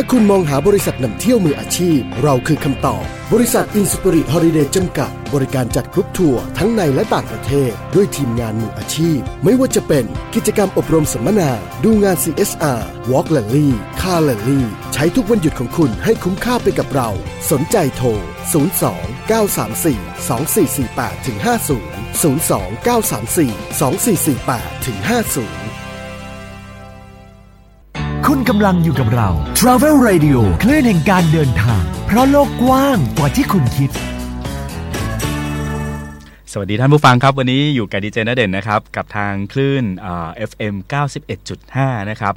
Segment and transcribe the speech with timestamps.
[0.00, 11.50] ถ้าคุณมองหาบริษัทนำเที่ยวมืออาชีพ เราคือคำตอบ บริษัทอินสปิริตฮอลิเดย์จำกัด บริการจัดกรุ๊ปทัวร์ทั้งในและต่างประเทศ ด้วยทีมงานมืออาชีพ ไม่ว่าจะเป็นกิจกรรมอบรมสัมมนา
[11.84, 13.68] ดูงาน CSR Walk Rally
[14.00, 14.60] Car Rally
[14.94, 17.10] ใช้ทุกวันหยุดของคุณให้คุ้มค่าไปกับเรา
[17.50, 18.08] สนใจโทร
[18.72, 23.40] 02 934 2448ถึง50 02 934
[23.80, 25.79] 2448ถึง50
[28.32, 29.28] คุณกำลังอยู่กับเรา
[29.58, 33.90] Travel Radio คลื่นแห่งการเดินทาง เพราะโลกกว้างกว่าที่คุณคิด
[36.54, 40.74] สวัสดีท่านผู้ฟังครับ วันนี้อยู่กับดีเจนเด่นนะครับ กับทางคลื่นเอฟเอ็ม
[41.42, 42.34] 91.5 นะครับ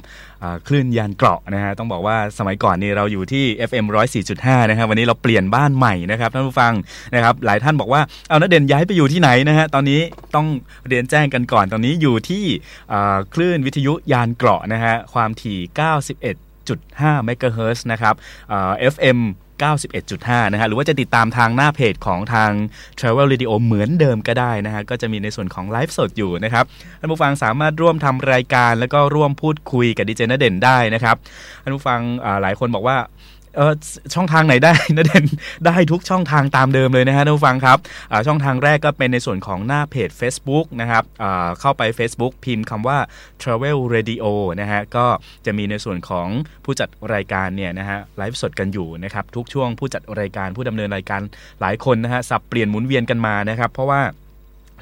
[0.68, 3.84] คลื่นยานเกราะนะฮะต้องบอกว่าสมัยก่อนนี่เราอยู่ที่ FM
[4.28, 6.72] 104.5 นะครับวันนี้เราเปลี่ยนบ้านใหม่นะครับท่านผู้ฟัง
[7.14, 10.00] นะครับหลายท่านบอกว่าเอานเด่นย้ายไปอยู่ที่ไหนนะฮะตอนนี้
[10.34, 10.46] ต้อง
[10.88, 12.44] เรียนแจ้งกันก่อนตอนนี้อยู่ที่
[13.34, 15.58] คลื่นวิทยุยานเกราะนะฮะความถี่
[16.22, 18.14] 91.5 เมกะเฮิร์นะครับ
[18.94, 19.18] FM
[19.82, 22.50] 91.5 นะฮะหรือว่าจะติดตามทางหน้าเพจของทาง
[22.98, 26.64] Travel Radio เหมือนเดิมก็ได้นะฮะก็จะมีในส่วนของไลฟ์สดอยู่นะครับ
[27.00, 31.16] ท่านผู้ฟังสามารถร่วมทำรายการ แล้วก็ร่วมพูดคุยกับดีเจนเด่นได้นะครับ
[31.62, 32.00] ท่านผู้ฟัง
[32.42, 32.96] หลายคนบอกว่า
[33.56, 33.72] เออ
[34.14, 35.24] ช่องทางไหนได้นะเด่น
[35.66, 37.78] ได้ทุกช่องทางตามเดิมเลยนะฮะท่านผู้ฟังครับ
[38.26, 41.04] ช่องทางแรกก็เป็นในส่วนของหน้าเพจ Facebook นะครับ
[41.60, 42.98] เข้าไป Facebook พิมพ์คำว่า
[43.42, 44.24] Travel Radio
[44.60, 45.06] นะฮะก็
[45.46, 46.28] จะมีในส่วนของ
[46.64, 51.20] ผู้จัดรายการเนี่ยนะฮะไลฟ์สดกันอยู่นะครับทุกช่วงผู้จัดรายการผู้ดำเนินรายการ
[51.60, 54.02] หลายคนนะฮะสับเปลี่ยนหมุนเวียนกันมานะครับ เพราะว่า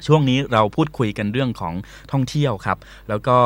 [0.07, 1.73] ช่วงนี้เราพูดคุยกันเรื่องของ
[2.11, 2.77] ท่องเที่ยวครับ
[3.09, 3.37] แล้วก็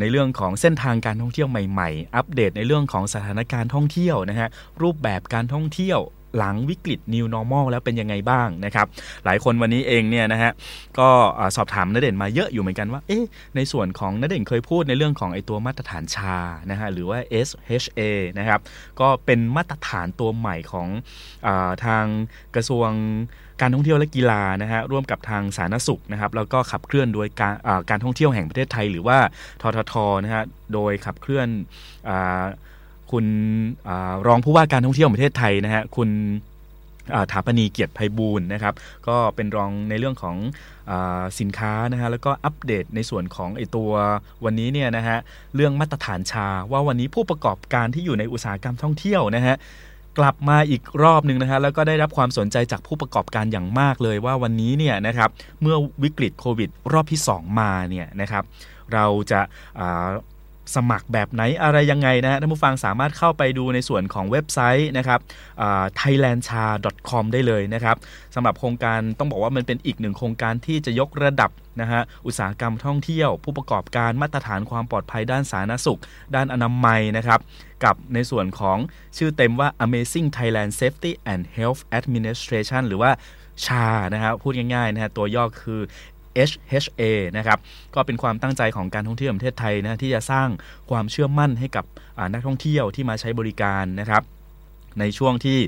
[0.00, 4.48] ในเรื่องของเส้นทางการท่องเที่ยวใหม่ ๆ อัปเดตในเรื่องของสถานการณ์ท่องเที่ยวนะฮะ
[4.82, 6.00] รูปแบบการท่องเที่ยว
[6.38, 8.86] หลังวิกฤต New Normal แล้วเป็นยังไงบ้างนะครับ
[9.24, 10.52] หลายคนวันนี้เองเนี่ยนะฮะ
[10.98, 11.08] ก็
[11.56, 13.24] สอบถามนเด่นมาเยอะอยู่เหมือนกันว่า เอ๊ะ
[13.56, 16.36] ในส่วนของนเด่นเคยพูดในเรื่องของไอตัวมาตรฐานชา
[16.70, 18.00] นะฮะหรือว่า SHA
[18.38, 18.60] นะครับ
[19.00, 20.88] ก็เป็นมาตรฐานตัวใหม่ของ
[21.46, 21.48] อ
[21.84, 22.04] ทาง
[22.54, 22.90] กระทรวง
[23.60, 27.54] การท่องเที่ยวและกีฬานะฮะร่วมกับทางสาธารณสุขนะครับแล้วก็ขับเคลื่อนโดยการ
[27.90, 29.18] การท่องเที่ยวแห่งประเทศไทย หรือว่า
[29.62, 29.94] ททท
[30.24, 30.44] นะฮะ
[30.74, 31.48] โดยขับเคลื่อน
[33.12, 33.26] คุณ
[34.26, 36.10] รองผู้ว่าการท่องเที่ยวประเทศไทยนะฮะคุณ
[37.32, 38.74] ถาปณีเกียรติไพบูลนะครับ
[39.08, 40.36] ก็เป็นรองในเรื่องของ
[40.90, 40.92] อ
[41.40, 43.90] สินค้านะฮะแล้วก็อัปเดตในส่วนของไอตัว
[44.44, 45.18] วันนี้เนี่ยนะฮะ
[45.54, 49.56] เรื่องมาตรฐานชาว่าวันนี้ผู้ประกอบการที่อยู่ในอุตสาหกรรมท่องเที่ยวนะฮะ
[50.18, 55.30] กลับมาอีกรอบหนึ่งนะฮะแล้วก็ได้รับความสนใจจากผู้ประกอบการอย่างมากเลยว่าวันนี้เนี่ยนะครับ
[55.60, 58.44] เมื่อวิกฤตโควิด รอบที่ 2 มาเนี่ยนะครับ
[58.94, 59.40] เราจะ
[60.74, 65.20] สมัครแบบไหนอะไรยังไงนะฮะท่านผู้ฟังสามารถเข้าไปดูในส่วนของเว็บไซต์นะครับ
[66.00, 67.96] thailandcha.com ได้เลยนะครับ
[68.34, 76.00] สำหรับโครงการต้องบอกว่ามันเป็นอีกหนึ่งโครงการที่จะยกระดับนะฮะอุตสาหกรรมท่องเที่ยว ผู้ประกอบการมาตรฐานความปลอดภัยด้านสาธารณสุข
[76.34, 77.40] ด้านอนามัยนะครับ
[77.84, 78.78] กับในส่วนของ
[79.16, 83.12] ชื่อเต็มว่า Amazing Thailand Safety and Health Administration หรือว่า
[83.66, 85.80] ชานะฮะพูดง่ายๆนะฮะตัวย่อคือ
[86.48, 87.02] HHA
[87.36, 87.58] นะครับ
[87.94, 90.48] ก็เป็นความตั้งใจของการท่องเที่ยวประเทศไทยนะที่จะสร้าง
[90.90, 91.84] ความเชื่อมั่นให้กับ
[92.32, 94.22] นักท่องเที่ยวที่มาใช้บริการนะครับ
[95.00, 95.58] ในช่วงที่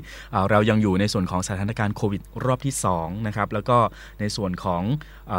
[0.49, 3.77] เรายังอยู่ในส่วนของสถานการณ์โควิดรอบที่2นะครับแล้วก็
[4.19, 4.81] ในส่วนของ
[5.31, 5.33] อ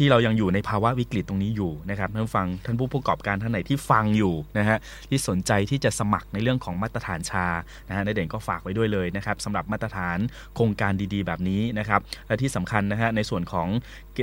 [0.00, 4.78] ที่เรายังอยู่ในภาวะวิกฤตตรงนี้อยู่นะครับท่านฟังท่านผู้ประกอบการท่านไหนที่ฟังอยู่นะฮะ
[5.08, 7.46] ที่สนใจที่จะสมัครในเรื่องของมาตรฐานชา
[7.88, 10.18] นะฮะในเด่นก็ฝากไว้ด้วยเลยนะครับสำหรับมาตรฐาน
[10.54, 13.68] โครงการดีๆ แบบนี้นะครับและที่สำคัญนะฮะในส่วนของ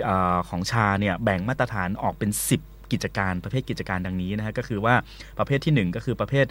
[0.07, 0.09] อ
[0.49, 4.95] ของชาเนี่ยแบ่งมาตรฐานออกเป็น 10 กิจการประเภทกิจการดังนี้นะฮะก็คือว่า
[5.38, 6.45] ประเภทที่ 1 ก็คือประเภท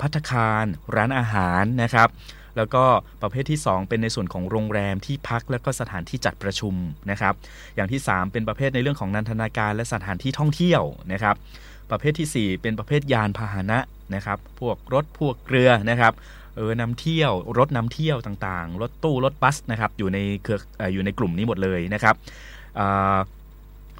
[0.00, 0.64] พัฒคาร
[0.96, 2.08] ร้านอาหารนะครับ
[2.56, 2.84] แล้วก็
[3.22, 6.74] ประเภทที่ 2 เป็นในส่วนของโรงแรมที่พักแล้วก็สถานที่จัดประชุม
[7.10, 7.34] นะครับ
[7.76, 11.36] อย่างที่ 3 เป็นประเภทในเรื่องของนันทนาการและสถานที่ท่องเที่ยวนะครับ
[11.90, 13.78] ประเภทที่ 4 เป็นประเภทยานพาหนะ
[14.14, 16.12] นะครับ พวกรถพวกเรือนะครับ
[16.56, 20.58] เออนำเที่ยวรถนำเที่ยวต่างๆ รถตู้รถบัสนะครับอยู่ในเครือ
[20.92, 22.14] อยู่ในกลุ่มนี้หมดเลยนะครับ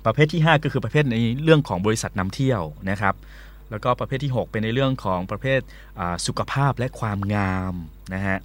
[0.07, 3.15] ประเภทที่ 5 ก็คือประเภทในเรื่องของบริษัทนำเที่ยวนะครับ
[3.71, 5.61] แล้วก็ประเภทที่ 6 เป็นในเรื่องของประเภท
[6.27, 7.75] สุขภาพและความงาม
[8.15, 8.39] นะฮะ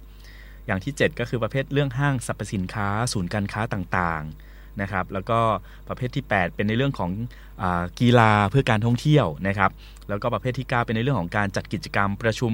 [0.66, 5.38] อย่างที่ 7 ก็คือประเภทเรื่องห้างสรรพสินค้า ศูนย์การค้าต่างๆนะครับ แล้วก็
[5.88, 7.10] ประเภทที่ 8 เป็นในเรื่องของ
[7.62, 7.64] อ
[8.00, 9.70] กีฬาเพื่อการท่องเที่ยวนะครับ
[10.12, 12.52] แล้วก็ประเภทที่ 9 เป็นในเรื่องของการจัดกิจกรรมประชุม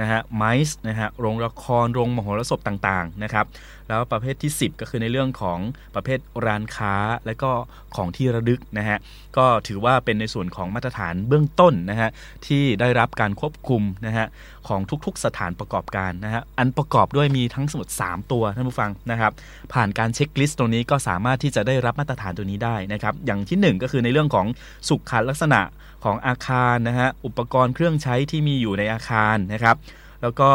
[0.00, 3.46] นะฮะไมส์นะฮะโรงละครโรงมโหรสพต่างๆนะครับ
[3.88, 5.58] แล้วประเภทที่ 10 ก็คือในเรื่องของ
[5.94, 6.94] ประเภทร้านค้า
[7.26, 7.50] และก็
[7.96, 8.98] ของที่ระลึกนะฮะ
[9.36, 12.10] ก็ถือว่าเป็นในส่วนของมาตรฐานเบื้องต้นนะฮะ
[12.46, 14.26] ที่ได้รับการควบคุมนะฮะ
[14.68, 19.32] ของทุกๆสถานประกอบการนะฮะอันประกอบด้วยมีทั้งสมุด 3 ตัวท่านผู้ฟังนะครับ
[19.72, 24.46] ผ่านการเช็คลิสต์ตรงนี้ก็สามารถที่จะได้รับมาตรฐานตัวนี้ได้นะครับอย่างที่ 1 ก็คือในเรื่องของ
[24.88, 25.60] สุขลักษณะ
[26.04, 29.76] ของอาคารนะฮะอุปกรณ์เครื่องใช้ที่มีอยู่ในอาคารนะครับ
[30.22, 30.50] แล้วก็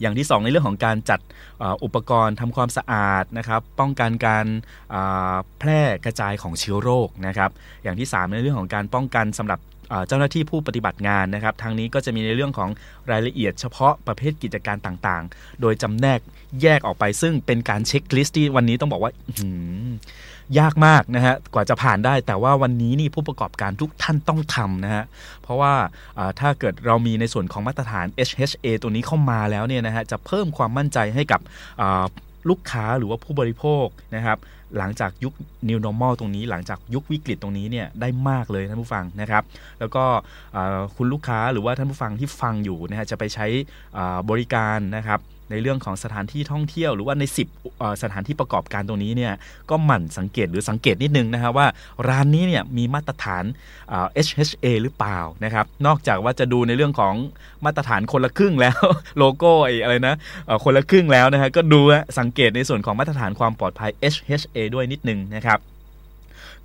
[0.00, 1.20] อย่างที่ 2 ในเรื่องของการจัด
[1.84, 4.46] อุปกรณ์ทำความสะอาดนะครับ ป้องกันการ
[5.58, 7.50] แพร่กระจายของเชื้อโรคนะครับ
[7.82, 9.60] อย่างที่ 3 ในเรื่องของการป้องกันสำหรับ
[10.08, 12.68] เจ้าหน้าที่ผู้ปฏิบัติงานนะครับทางนี้ก็จะมีในเรื่องของ
[13.10, 16.20] รายละเอียดเฉพาะประเภทกิจการต่างๆ โดยจำแนก
[16.62, 19.12] แยกออกไป ซึ่งเป็นการเช็คลิสต์ที่วันนี้ต้องบอกว่า
[20.58, 25.04] ยากมากนะฮะกว่าจะผ่านได้ แต่ว่าวันนี้นี่ผู้ประกอบการทุกท่านต้องทำนะฮะ
[25.42, 25.72] เพราะว่า
[26.40, 31.40] ถ้าเกิดเรามีในส่วนของมาตรฐาน HHA ตัวนี้เข้ามาแล้วเนี่ยนะฮะจะเพิ่มความมั่นใจให้กับ
[32.48, 33.86] ลูกค้าหรือว่าผู้บริโภค
[34.16, 34.38] นะครับ
[34.78, 35.34] หลังจากยุค
[35.68, 39.42] New Normal ตรงนี้ หลังจากยุควิกฤตตรงนี้เนี่ยได้มากเลยท่านผู้ฟังนะครับ
[39.80, 40.04] แล้วก็
[40.96, 43.46] คุณลูกค้าหรือว่าท่านผู้ฟังที่ฟังอยู่นะฮะจะไปใช้
[44.30, 45.20] บริการนะครับ
[45.50, 47.24] ในเรื่องของสถานที่ท่องเที่ยว หรือว่าใน
[47.62, 49.32] 10 สถานที่ประกอบการตรงนี้เนี่ย
[49.70, 51.66] ก็หมั่นสังเกตหรือสังเกตนิดนึงนะครับว่า
[52.08, 53.44] ร้านนี้เนี่ยมีมาตรฐาน
[54.26, 57.14] HHA หรือเปล่านะครับ นอกจากว่าจะดูในเรื่องของ
[57.64, 58.78] มาตรฐานคนละครึ่งแล้ว
[59.18, 59.52] โลโก้
[59.82, 60.16] อะไรนะ
[60.64, 61.80] คนละครึ่งแล้วนะฮะก็ดู
[62.18, 65.60] สังเกตในส่วนของมาตรฐานความปลอดภัย HHA ด้วยนิดนึงนะครับ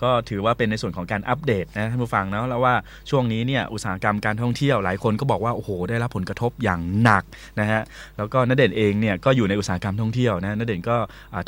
[0.03, 2.75] ก็ถือว่าเป็นในส่วนของการอัปเดตนะท่านผู้ฟังนะแล้วว่า
[3.09, 7.23] ช่วงนี้เนี่ยอุตสาหกรรมการท่องเที่ยวหลายคนก็บอกว่าโอ้โหได้รับผลกระทบอย่างหนัก
[7.59, 7.81] นะฮะ
[8.17, 10.97] แล้วก็นเด่นเองเนี่ยก็อยู่ในอุตสาหกรรมท่องเที่ยวนะนเด่นก็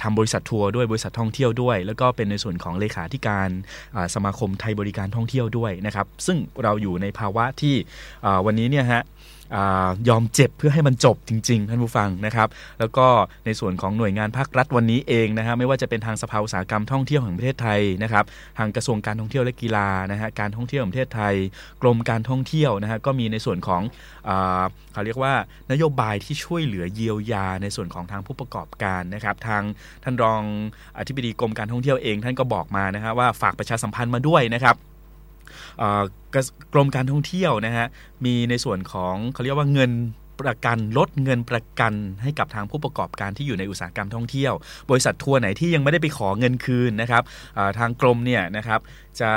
[0.01, 3.49] ทำบริษัททัวร์ด้วยบริษัทท่องเที่ยวด้วย แล้วก็เป็นในส่วนของเลขาธิการ
[4.15, 7.75] สมาคมไทยบริการท่องเที่ยวด้วยนะครับซึ่งเราอยู่ในภาวะที่
[8.45, 9.03] วันนี้เนี่ยฮะ
[10.09, 12.47] ยอมเจ็บเพื่อให้มันจบจริงๆท่านผู้ฟังนะครับ
[12.79, 13.07] แล้วก็
[13.45, 18.25] ในส่วนของหน่วยงานภาครัฐวันนี้เองนะฮะไม่ว่าจะเป็นทางสภาอุตสาหกรรมท่องเที่ยวแห่งประเทศไทยนะครับ
[18.57, 21.35] ทางกระทรวงการท่องเที่ยวและกีฬานะฮะการท่องเที่ยวแห่งประเทศไทย
[21.81, 23.81] กรมการท่องเที่ยวนะฮะก็มีในส่วนของ
[24.93, 25.33] เขาเรียกว่า
[25.71, 29.63] นโยบายที่ช่วยเหลือเยียวยาในส่วนของทางผู้ประกอบการนะครับทาง
[30.03, 30.41] ท่านรอง
[30.97, 34.77] อธิบดีกรมการท่องเที่ยวเอง ท่านก็บอกมานะฮะว่าฝากประชาสัมพันธ์มาด้วยนะครับ
[36.73, 37.87] กรมการท่องเที่ยวนะฮะ
[38.25, 39.91] มีในส่วนของเขาเรียกว่าเงิน
[40.41, 44.53] ประกันลดเงินประกันให้กับทางผู้ประกอบการที่อยู่ในอุตสาหกรรมท่องเที่ยว
[44.89, 47.23] บริษัททัวร์ไหนที่ยังไม่ได้ไปขอเงินคืนนะครับ
[47.79, 48.79] ทางกรมเนี่ยนะครับ
[49.21, 49.31] จะ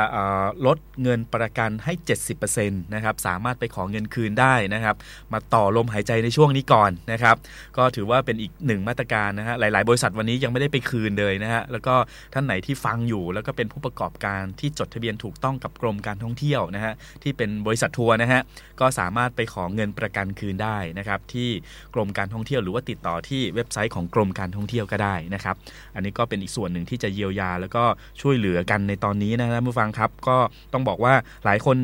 [0.67, 1.93] ลดเงินประกันให้
[2.39, 4.97] 70%นะครับสามารถไปขอเงินคืนได้นะครับ
[5.33, 7.37] มาต่อลมหายใจในช่วงนี้ก่อนนะครับ
[7.77, 11.95] ก็ถือว่าเป็นอีกหนึ่งมาตรการนะฮะหลาย ๆ บริษัทวันนี้ยังไม่ได้ไปคืนเลยนะฮะแล้วก็
[12.35, 18.41] ท่านไหนที่ฟังอยู่ แล้วก็เป็นผู้ประกอบการที่จดทะเบียนถูกต้องกับกรมการท่องเที่ยวนะฮะที่เป็นบริษัททัวร์นะฮะ
[18.81, 21.49] ก็สามารถไปขอเงินประกันคืนได้นะครับ ที่
[21.95, 25.57] กรมการท่องเที่ยวหรือว่าติดต่อที่เว็บไซต์ของกรมการท่องเที่ยวก็ได้นะครับ
[25.95, 27.85] อันนี้ก็เป็นอีกส่วนหนึ่งที่จะเยียวยาแล้วก็
[28.21, 30.37] ช่วยเหลือกันในตอนนี้นะครับผู้ฟังครับ ก็
[30.73, 31.15] ต้องบอกว่า
[31.45, 31.77] หลายคน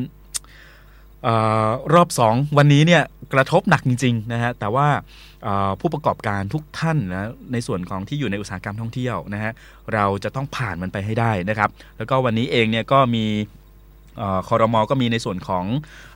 [1.27, 1.29] อ
[1.67, 3.03] อรอบสองวันนี้เนี่ย
[3.33, 4.87] กระทบหนักจริงๆนะฮะแต่ว่า
[5.79, 9.51] ผู้ประกอบการทุกท่านนะในส่วนของที่อยู่ในอุตสาหกรรมท่องเที่ยวนะฮะ
[9.93, 13.25] เราจะต้องผ่านมันไปให้ได้นะครับ แล้วก็วันนี้เองเนี่ยก็มี
[14.49, 15.65] คอรมอก็มีในส่วนของ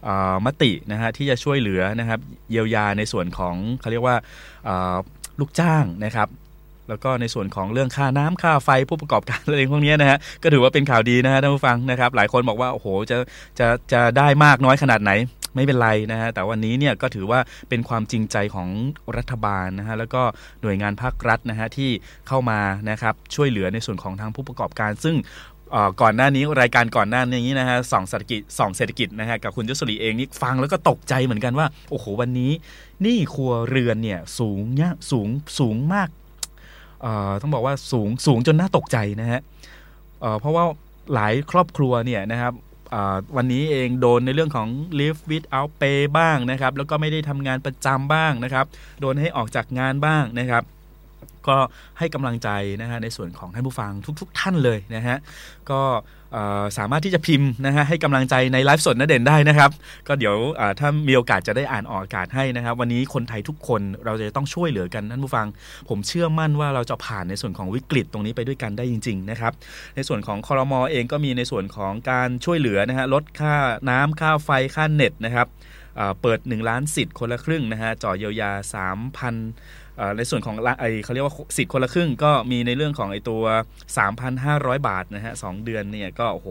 [0.08, 0.10] อ
[0.46, 2.20] มตินะฮะที่จะช่วยเหลือนะครับ
[2.52, 4.16] เยียวยาในส่วนของเขาเรียกว่า
[5.40, 6.28] ลูกจ้างนะครับ
[6.90, 13.18] แล้วก็ในส่วนของเรื่องค่าน้ำค่าไฟผู้ประกอบการอะไรพวกนี้นะฮะก็ถือว่าเป็นข่าวดีนะฮะท่านผู้ฟังนะครับ หลายคนบอกว่าโอ้โหจะ
[13.60, 15.12] จะจะได้มากน้อยขนาดไหน
[15.56, 17.40] ไม่เป็นไรนะฮะแต่วันนี้เนี่ยก็ถือว่า
[17.70, 18.70] เป็นความจริงใจของ
[19.18, 20.22] รัฐบาลนะฮะแล้วก็
[20.62, 21.90] หน่วยงานภาครัฐนะฮะที่
[22.28, 25.16] เข้ามานะครับช่วยเหลือในส่วนของทางผู้ประกอบการ ซึ่ง
[26.02, 32.52] ก่อนหน้านี้รายการก่อนหน้านี้นะฮะสองเศรษฐกิจสองเศรษฐกิจนะฮะกับคุณยศรีเองนี่ฟังแล้วก็ตกใจเหมือนกันว่า โอ้โหวันนี้
[33.06, 35.28] นี่ครัวเรือนเนี่ยสูงเนี่ยสูง
[35.60, 36.10] สูงมาก
[37.42, 39.42] ต้องบอกว่าสูงสูงจนน่าตกใจนะฮะ
[40.40, 40.64] เพราะว่า
[41.14, 42.54] หลายครอบครัวเนี่ยนะครับ
[43.36, 44.68] วันนี้เองโดนในเรื่องของ
[45.00, 48.66] live without pay บ้างนะครับ แล้วก็ไม่ได้ทำงานประจำบ้างนะครับ
[49.02, 50.64] โดนให้ออกจากงานบ้างนะครับ
[51.48, 51.58] ก็
[52.00, 52.50] ให้กำลังใจ
[52.82, 55.18] นะฮะในส่วนของท่านผู้ฟังทุก ๆทท่านเลยนะฮะ
[55.70, 55.82] ก็
[56.78, 59.72] สามารถที่จะพิมพ์นะฮะให้กำลังใจในไลฟ์สดนะเด่นได้นะครับ
[60.08, 60.36] ก็เดี๋ยว
[60.80, 65.48] ถ้ามีโอกาสจะได้อ่านออกอากาศให้นะครับ วันนี้คนไทยทุกคนเราจะต้องช่วยเหลือกันท่านผู้ฟัง
[65.90, 69.54] ผมเชื่อมั่นว่าเราจะผ่านในส่วนของวิกฤตตรงนี้ไปด้วยกันได้จริง ๆ นะครับ
[69.96, 73.56] ในส่วนของคอรมอเองก็มีในส่วนของการช่วยเหลือนะฮะลดค่า
[73.90, 75.48] น้ำค่าไฟค่าเน็ตนะครับ
[76.22, 78.52] เปิด 1 ล้านสิทธิ์คนละครึ่งนะฮะจ่อเยียวยา
[78.94, 79.87] 3,000
[80.18, 83.44] ในส่วนของไอเขาเรียกว่าสิทธิ์คนละครึ่งก็มีในเรื่องของไอตัว
[84.16, 86.50] 3,500 บาทนะฮะสเดือนเนี่ยก็โอ้โห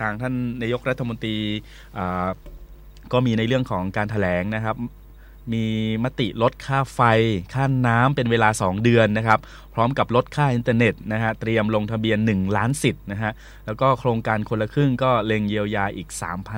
[0.00, 1.38] ทางท่านนายกรัฐมนตรี
[3.12, 4.76] ก็มีในเรื่องของการถแถลงนะครับ
[5.54, 5.66] มี
[6.04, 7.00] มติลดค่าไฟ
[7.54, 9.40] ค่าน้ำเป็นเวลา 2 เดือนนะครับ
[9.74, 13.32] พร้อมกับลดค่าอินเทอร์เน็ตนะฮะ เตรียมลงทะเบียน 1 ล้านสิทธิ์นะฮะ
[13.66, 16.08] แล้วก็โครงการคนละครึ่งก็เล็งเยียวยาอีก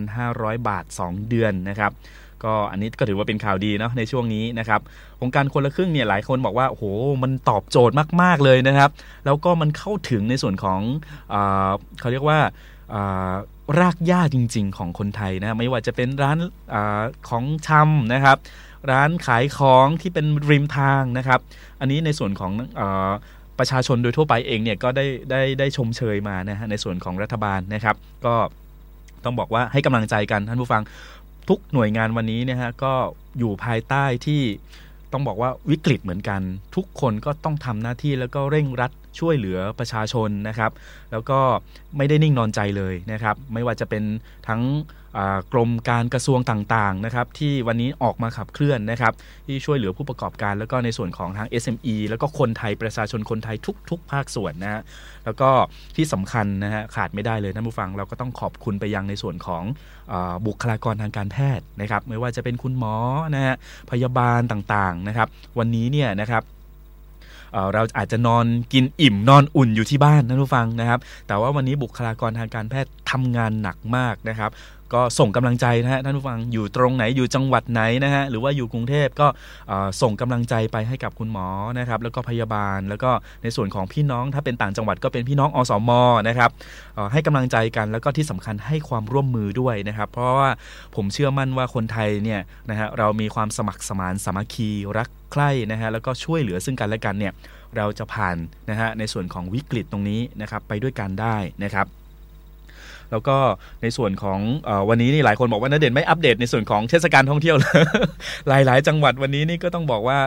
[0.08, 1.92] 3,500 บาท 2 เดือนนะครับ
[2.44, 4.80] ก็อันนี้ก็ถือว่าเป็นข่าวดีเนาะในช่วงนี้นะครับ
[5.16, 6.84] โครงการคนละครึ่งเนี่ยหลายคนบอกว่าโอ้โห
[7.22, 8.90] มันตอบโจทย์มาก ๆเลยนะครับ
[9.26, 10.80] แล้วก็มันเข้าถึงในส่วนของ
[11.32, 11.36] อ
[12.00, 12.38] เขาเรียกว่า
[13.80, 16.38] รากหญ้าจริง ๆ ของคนไทยนะไม่ว่าจะเป็นร้าน
[16.74, 16.76] อ
[17.28, 18.36] ของชำนะครับ
[18.90, 21.40] ร้านขายของที่เป็นริมทางนะครับ
[21.80, 22.82] อันนี้ในส่วนของอ
[23.58, 28.34] ประชาชนโดยทั่วไปเองเนี่ยก็ได้ได้ได้ชมเชยมานะฮะในส่วนของรัฐบาลนะครับ ก็
[29.24, 30.82] ต้องบอกว่าให้กำลังใจกันท่านผู้ฟัง
[31.48, 32.92] ทุกหน่วยงานวันนี้เนี่ยฮะก็
[33.38, 34.42] อยู่ภายใต้ที่
[35.12, 36.40] ต้องบอกว่าวิกฤตเหมือนกัน
[36.76, 40.72] ทุกคนก็ต้องทำหน้าที่แล้วก็เร่งรัดช่วยเหลือประชาชนนะครับ
[41.12, 41.38] แล้วก็
[41.96, 44.04] ไม่ได้นิ่งนอนใจเลยนะครับ ไม่ว่าจะเป็น
[44.48, 44.62] ทั้ง
[45.52, 49.12] กรมการกระทรวงต่างๆนะครับที่วันนี้ออกมาขับเคลื่อนนะครับ
[49.46, 53.56] ที่ช่วยเหลือผู้ประกอบการ แล้วก็ในส่วนของทาง SME แล้วก็คนไทยประชาชนคนไทย
[53.90, 54.82] ทุก ๆ ภาคส่วนนะฮะ
[55.24, 55.50] แล้วก็
[55.96, 59.62] ที่สำคัญนะฮะขาดไม่ได้เลยท่านผู้ฟังเราก็ต้องขอบคุณไปยังในส่วนของ
[60.12, 60.14] อ
[60.46, 62.94] บุคลากรทางการแพทย์นะครับไม่ว่าจะเป็นคุณหมอ
[63.34, 63.54] นะฮะ
[63.90, 66.44] พยาบาลต่างๆนะครับวันนี้เนี่ยนะครับ
[67.74, 74.50] เราอาจจะนอนกินอิ่มนอนอุ่นอยู่ที่บ้านท่านผู้ฟังนะครับ แต่ว่าวันนี้บุคลากรทางการแพทย์ทำงานหนักมากนะครับ
[74.94, 79.26] ก็ส่งกำลังใจนะฮะท่านผู้ฟังอยู่ตรงไหนอยู่จังหวัดไหนนะฮะหรือว่าอยู่กรุงเทพก็
[80.02, 83.10] ส่งกำลังใจไปให้กับคุณหมอนะครับแล้วก็พยาบาล แล้วก็
[83.42, 85.90] ในส่วนของพี่น้องถ้าเป็นต่างจังหวัดก็เป็นพี่น้องอสม
[86.28, 86.50] นะครับ
[87.12, 90.50] ให้กำลังใจกันแล้วก็ที่สำคัญให้ความร่วมมือด้วยนะครับเพราะว่า
[90.96, 92.40] ผมเชื่อมั่นว่าคนไทยเนี่ย
[92.70, 97.32] นะฮะเรามีความสมัครสมานสามัคคีรักใคร่นะฮะแล้วก็ช่วยเหลือซึ่งกันและกันเนี่ย
[97.76, 98.36] เราจะผ่าน
[98.70, 101.86] นะฮะในส่วนของวิกฤตตรงนี้นะครับไปด้วยกันได้นะครับ
[103.10, 103.36] แล้วก็
[103.82, 104.38] ในส่วนของ
[104.68, 107.82] อวันนี้นี่หลายคนบอกว่านเด่นไม่อัปเดตในส่วนของเทศกาลท่องเที่ยวเลย
[108.48, 110.18] หลาย ๆ จังหวัดวันนี้นี่ก็ต้องบอกว่า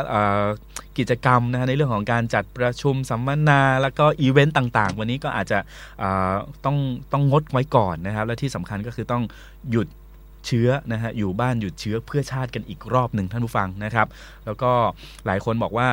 [0.98, 5.60] กิจกรรมนะในเรื่องของการจัดประชุมสัมมนา แล้วก็อีเวนต์ต่าง ๆ วันนี้ก็อาจจะ
[6.66, 6.78] ต้อง
[7.14, 9.24] ต้องงดไว้ก่อนนะครับ และที่สำคัญก็คือต้อง
[9.72, 9.88] หยุด
[10.48, 14.08] เชื้อนะฮะอยู่บ้านหยุดเชื้อเพื่อชาติกันอีกรอบหนึ่งท่านผู้ฟังนะครับ
[14.46, 14.72] แล้วก็
[15.26, 15.88] หลายคนบอกว่า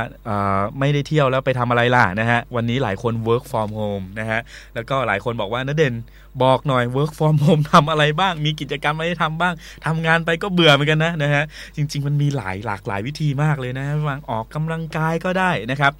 [0.78, 4.40] ไม่ได้เที่ยวแล้วไปทำอะไรล่ะนะฮะวันนี้หลายคน work from home นะฮะ
[4.75, 5.95] แล้วก็หลายคนบอกว่านเด่น
[6.43, 9.55] บอกหน่อย work from home ทำอะไรบ้าง มีกิจกรรมอะไรทำบ้าง
[9.87, 11.45] ทำงานไปก็เบื่อเหมือนกันนะนะฮะ
[11.76, 15.93] จริง ๆ มันมีหลายหลากหลายวิธีมากเลยนะวางออกกำลังกายก็ได้นะครับ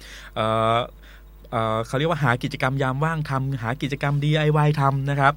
[1.87, 5.33] เขาเรียกว่าหากิจกรรมยามว่างทำหากิจกรรม DIY ทำนะครับ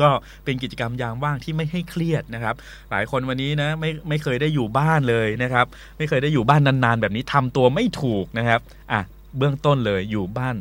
[0.00, 0.08] ก็
[0.44, 2.54] เป็นกิจกรรมยามว่างที่ไม่ให้เครียดนะครับ
[2.90, 5.66] หลายคนวันนี้นะไม่ไม่เคยได้อยู่บ้านเลยนะครับ
[5.98, 8.60] ไม่เคยได้อยู่บ้านนานๆ แบบนี้ทำตัวไม่ถูกนะครับ
[8.92, 9.00] อะ
[9.38, 10.56] เบื้องต้นเลยอยู่บ้าน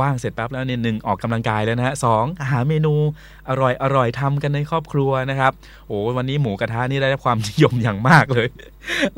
[0.00, 2.94] ว่างเสร็จแป๊บแล้วเนี่ยหนึ่งออกกำลังกายแล้วนะฮะสองหาเมนู
[3.48, 5.52] อร่อยอร่อยทำกันในครอบครัวนะครับ
[5.88, 8.48] โอ้วันนี้หมูกระทะนี่ได้รับความนิยมอย่างมากเลย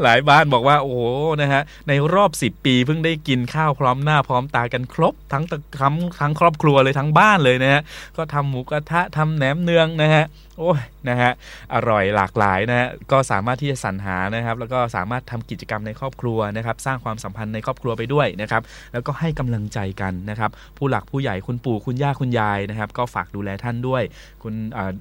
[0.02, 0.96] หลายบ้านบอกว่าโอ้
[1.42, 5.44] นะฮะในรอบ 10 ปีเพิ่งได้กินข้าวพร้อมหน้าพร้อมตากันครบ ทั้ง
[5.80, 7.82] ทั้งทั้งครอบครัวเลยทั้งบ้านเลยนะฮะ
[8.16, 10.25] ก็ทำหมูกระทะทำแหนมเนืองนะฮะ
[10.58, 11.30] โอ้ยนะฮะ
[11.74, 18.62] อร่อยหลากหลายนะฮะก็สามารถที่จะสรรหานะครับ แล้วก็สามารถทำกิจกรรมในครอบครัวนะครับ สร้างความสัมพันธ์ในครอบครัวไปด้วยนะครับ
[18.92, 24.02] แล้วก็ให้กำลังใจกันนะครับ ผู้หลักผู้ใหญ่คุณปู่คุณย่าคุณยายนะครับ ก็ฝากดูแลท่านด้วย
[24.42, 24.54] คุณ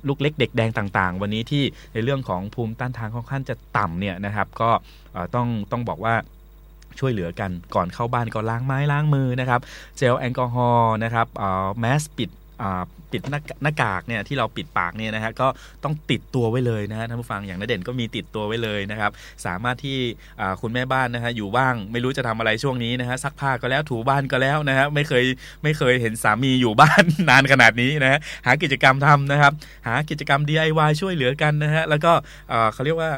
[0.08, 1.64] ลูกเล็กเด็กแดงต่าง ๆ วันนี้ที่
[1.94, 4.70] ในเรื่องของภูมิต้านทานค่อนข้างจะต่ำเนี่ยนะครับ ก็
[5.36, 6.16] ต้องต้องบอกว่า
[7.00, 9.62] ช่วยเหลือกันก่อนเข้าบ้านก็ล้างไม้ล้างมือนะครับ
[9.98, 11.28] เจลแอลกอฮอล์นะครับ
[11.80, 12.30] แมสปิด
[13.12, 13.22] ปิด
[13.64, 15.48] หน้ากากเนี่ยที่เราปิดปากเนี่ยนะฮะก็
[15.84, 19.12] ต้องติดตัวไว้เลยนะฮะท่านผู้ฟังอย่างนเด่นก็มีติดตัวไว้เลยนะครับ
[19.46, 19.98] สามารถที่
[20.62, 25.26] คุณแม่บ้านนะฮะอยู่บ้างไม่รู้จะทำอะไรช่วงนี้นะฮะซักผ้าก็แล้วถูบ้านก็แล้วนะฮะไม่เคย
[25.64, 29.54] ไม่เคยเห็นสามีอยู่บ้าน นานขนาดนี้นะฮะหากิจกรรมทำนะครับ
[29.88, 32.12] หากิจกรรม DIY ช่วยเหลือกันนะฮะแล้วก็
[32.74, 33.12] เขาเรียกว่า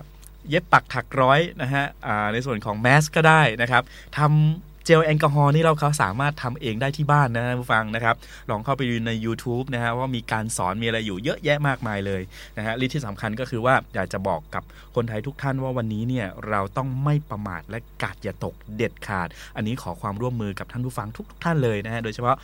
[0.49, 1.85] เย็บปักถักร้อยนะฮะ
[2.33, 3.83] ในส่วนของแมสก็ได้นะครับ
[4.17, 8.15] ทำ เจลแอลกอฮอล์นี่เราเขาสามารถทำเองได้ที่บ้านนะผู้ฟังนะครับ
[8.49, 12.21] ลองเข้าไปดูใน YouTube นะฮะว่ามีการสอนมีอะไรอยู่เยอะแยะมากมายเลย
[12.57, 14.63] นะฮะลิที่สำคัญก็คือว่าอยากจะบอกกับ
[14.95, 22.37] คนไทยทุกท่านว่าวันนี้เนี่ยเราต้องไม่ประมาทและกาดอย่าตกเด็ดขาด อันนี้ขอความร่วมมือกับท่านผู้ฟังทุกท่านเลยนะฮะโดยเฉพาะ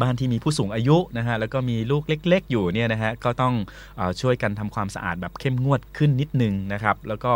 [0.00, 3.54] บ้านที่มีผู้สูงอายุนะฮะแล้วก็มีลูกเล็ก ๆ อยู่เนี่ยนะฮะก็ต้อง
[3.98, 7.32] อช่วยกันทำความสะอาดแบบเข้มงวดขึ้นนิดนึงนะครับแล้วก็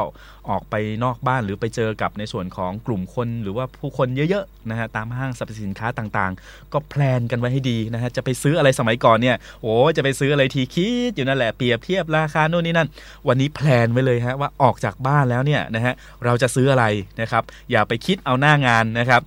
[0.51, 12.89] ออกไปนอกบ้านหรือไปเจอกับในส่วนของกลุ่มคน หรือว่าผู้คนเยอะๆนะฮะตามห้างสรรพสินค้าต่างๆ ก็แพลนกันไว้ให้ดีนะฮะจะไปซื้ออะไรสมัยก่อนเนี่ยโอ้จะไปซื้ออะไรทีคิดอยู่นั่นแหละเปรียบเทียบราคาโน่นนี่นั่น
[13.29, 15.95] วันนี้ plan ไว้เลยฮะว่าออกจากบ้านแล้วเนี่ยนะฮะ
[16.25, 16.85] เราจะซื้ออะไร
[17.21, 19.23] นะครับอย่าไปคิดเอาหน้างานนะครับ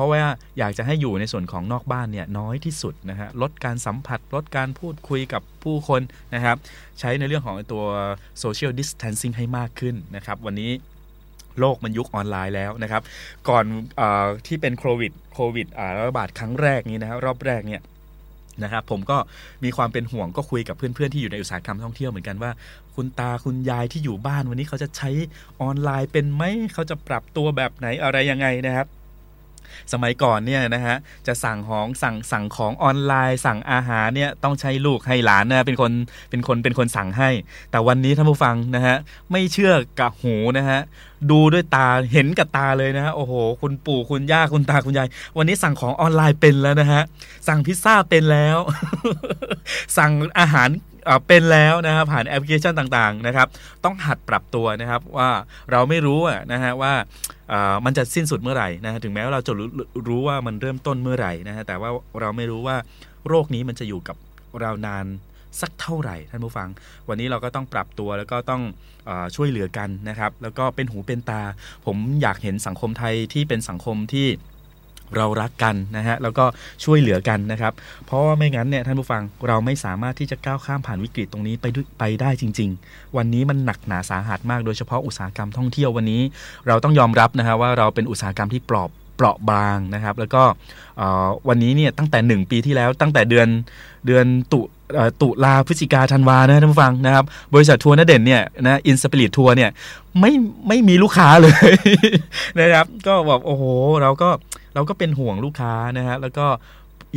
[0.00, 0.22] ราะว่า
[0.58, 6.00] อยากจะให้อยู่ในส่วนของนอกบ้านเนี่ยน้อยที่สุดนะฮะลดการสัมผัส ลดการพูดคุยกับผู้คน
[6.34, 6.56] นะครับ
[7.00, 7.84] ใช้ในเรื่องของตัว
[8.40, 10.70] social distancing ให้มากขึ้นนะครับ วันนี้
[11.60, 13.02] โลกมันยุคออนไลน์แล้วนะครับ
[13.48, 13.64] ก่อน
[14.00, 14.02] อ
[14.46, 15.66] ที่เป็นโควิดโควิด
[16.08, 17.82] ระบาดครั้งแรกนี้นะครับรอบแรกเนี่ย
[18.62, 19.18] นะครับผมก็
[19.64, 22.50] มีความเป็นห่วงก็คุยกับเพื่อนๆที่อยู่ในอุตสาหกรรมท่องเที่ยวเหมือนกันว่า
[22.94, 25.10] คุณตาคุณยายที่อยู่บ้านวันนี้เขาจะใช้
[25.60, 26.42] ออนไลน์เป็นไหม
[26.74, 28.86] เขาจะปรับตัวแบบไหนอะไรยังไงนะครับ
[29.92, 30.96] สมัยก่อนเนี่ยนะฮะ
[31.26, 35.92] จะสั่งของสั่งสั่งของออนไลน์ สั่งอาหารเนี่ยต้องใช้ลูกให้หลานนะเป็นคน
[36.30, 37.30] เป็นคนเป็นคนสั่งให้
[37.70, 38.96] แต่วันนี้ท่านผู้ฟังนะฮะ
[39.32, 40.80] ไม่เชื่อกับหูนะฮะ
[41.30, 45.08] ดูด้วยตาเห็นกับตาเลยนะฮะโอ้โห คุณปู่คุณย่าคุณตาคุณยาย
[45.38, 47.02] วันนี้สั่งของออนไลน์เป็นแล้วนะฮะ
[47.48, 48.58] สั่งพิซซ่าเป็นแล้ว
[49.98, 50.68] สั่งอาหาร
[51.26, 53.48] เป็นแล้วนะครับผ่านแอปพลิเคชันต่างๆนะครับ
[53.84, 55.30] ต้องหัดปรับตัวนะครับว่า
[55.70, 56.20] เราไม่รู้
[56.52, 56.92] นะฮะว่า
[57.84, 59.52] มันจะสิ้นสุดเมื่อไหร่นะฮะถึงแม้ว่าเราจะ
[60.08, 61.90] รู้ว่ามันเริ่มต้นเมื่อไหร่นะฮะแต่ว่า
[62.20, 62.76] เราไม่รู้ว่า
[63.28, 64.16] โรคนี้มันจะอยู่กับ
[64.60, 65.06] เรานาน
[65.60, 66.68] สักเท่าไหร่ท่านผู้ฟัง
[67.08, 68.62] วันนี้เราก็ต้องปรับตัวแล้วก็ต้อง
[69.08, 71.42] อช่วยเหลือกันนะครับ แล้วก็เป็นหูเป็นตา
[71.86, 74.26] ผมอยากเห็นสังคมไทยที่เป็นสังคมที่
[75.16, 76.44] เรารักกันนะฮะแล้วก็
[76.84, 77.72] ช่วยเหลือกันนะครับ
[78.06, 81.66] เพราะว่าไม่งั้นเนี่ยท่านผู้ฟังเราไม่สามารถที่จะก้าวข้ามผ่านวิกฤตตรงนี้ไป
[81.98, 86.22] ไปได้จริง ๆ วันนี้มันหนักหนาสาหัสมากโดยเฉพาะอุตสาหกรรมท่องเที่ยววันนี้
[86.66, 90.42] เราต้องยอมรับนะฮะว่าเราเป็นอุตสาหกรรมที่ปลอบเปราะบางนะครับ แล้วก็
[91.48, 93.48] วันนี้เนี่ยตั้งแต่ 1 ปีที่แล้วตั้งแต่เดือน
[94.06, 94.60] เดือนตุ
[95.22, 97.24] ตุลาพฤศจิกาธันวานะท่านผู้ฟังนะครับ
[97.54, 99.70] บริษัททัวร์นเด่นเนี่ยนะ Inspirit Tour เนี่ย
[100.20, 100.32] ไม่
[100.68, 101.72] ไม่มีลูกค้าเลย
[102.60, 103.64] นะครับ ก็บอกโอ้โห
[104.02, 104.28] เราก็
[104.74, 106.46] เราก็เป็นห่วงลูกค้านะฮะแล้วก็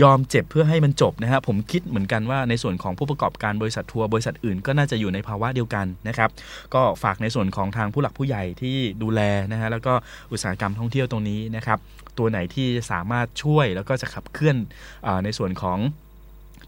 [0.04, 6.30] ยอมเจ็บเพื่อให้มันจบนะฮะผมคิดเหมือนกันว่าในส่วนของผู้ประกอบการบริษัททัวร์บริษัทอื่นก็น่าจะอยู่ในภาวะเดียวกันนะครับ
[6.74, 9.94] ก็ฝากในส่วนของทางผู้หลักผู้ใหญ่ที่ดูแลนะฮะแล้วก็
[10.32, 11.80] อุตสาหกรรมท่องเที่ยวตรงนี้นะครับ
[12.18, 14.58] ตัวไหนที่สามารถช่วยแล้วก็จะขับเคลื่อน
[15.06, 15.80] อในส่วนของ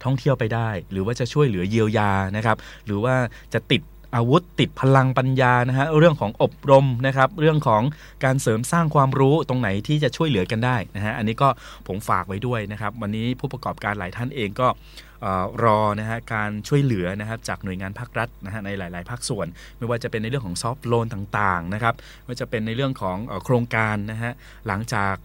[0.04, 3.16] ท่องเที่ยวไปได้ หรือว่าจะช่วยเหลือเยียวยานะครับ หรือว่า
[3.54, 3.82] จะติด
[4.16, 7.82] อาวุธ ติดพลังปัญญานะฮะเรื่องของอบรมนะครับเรื่องของ
[8.24, 11.50] การเสริมสร้างความรู้ตรงไหนที่จะช่วยเหลือกันได้นะฮะอันนี้ก็
[11.88, 14.68] ผมฝากไว้ด้วยนะครับวันนี้ผู้ประกอบการหลายท่านเองก็
[15.64, 24.32] รอนะฮะการช่วยเหลือนะครับจากหน่วยงานภาครัฐนะฮะในหลาย ๆ ภาคส่วน ไม่ว่าจะเป็นในเรื่องของซอฟท์โลนต่าง ๆ นะครับไม่ว่าจะเป็นในเรื่องของโครงการนะฮะ
[24.68, 25.16] หลังจาก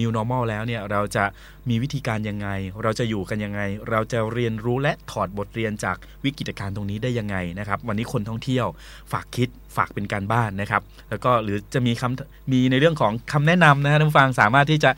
[0.00, 1.24] new normal แล้วเนี่ยเราจะ
[1.70, 2.48] มีวิธีการยังไง
[2.82, 8.66] เราจะอยู่กันยังไง เราจะเรียนรู้และถอดบทเรียนจากวิกฤตการณ์ตรงนี้ได้ยังไงนะครับ วันนี้คนท่องเที่ยว
[9.12, 14.90] ฝากคิดฝากเป็นการบ้านนะครับ แล้วก็หรือจะมีคำมีในเรื่องของคำแนะนำนะฮะท่านผู้ฟังสามารถที่จะ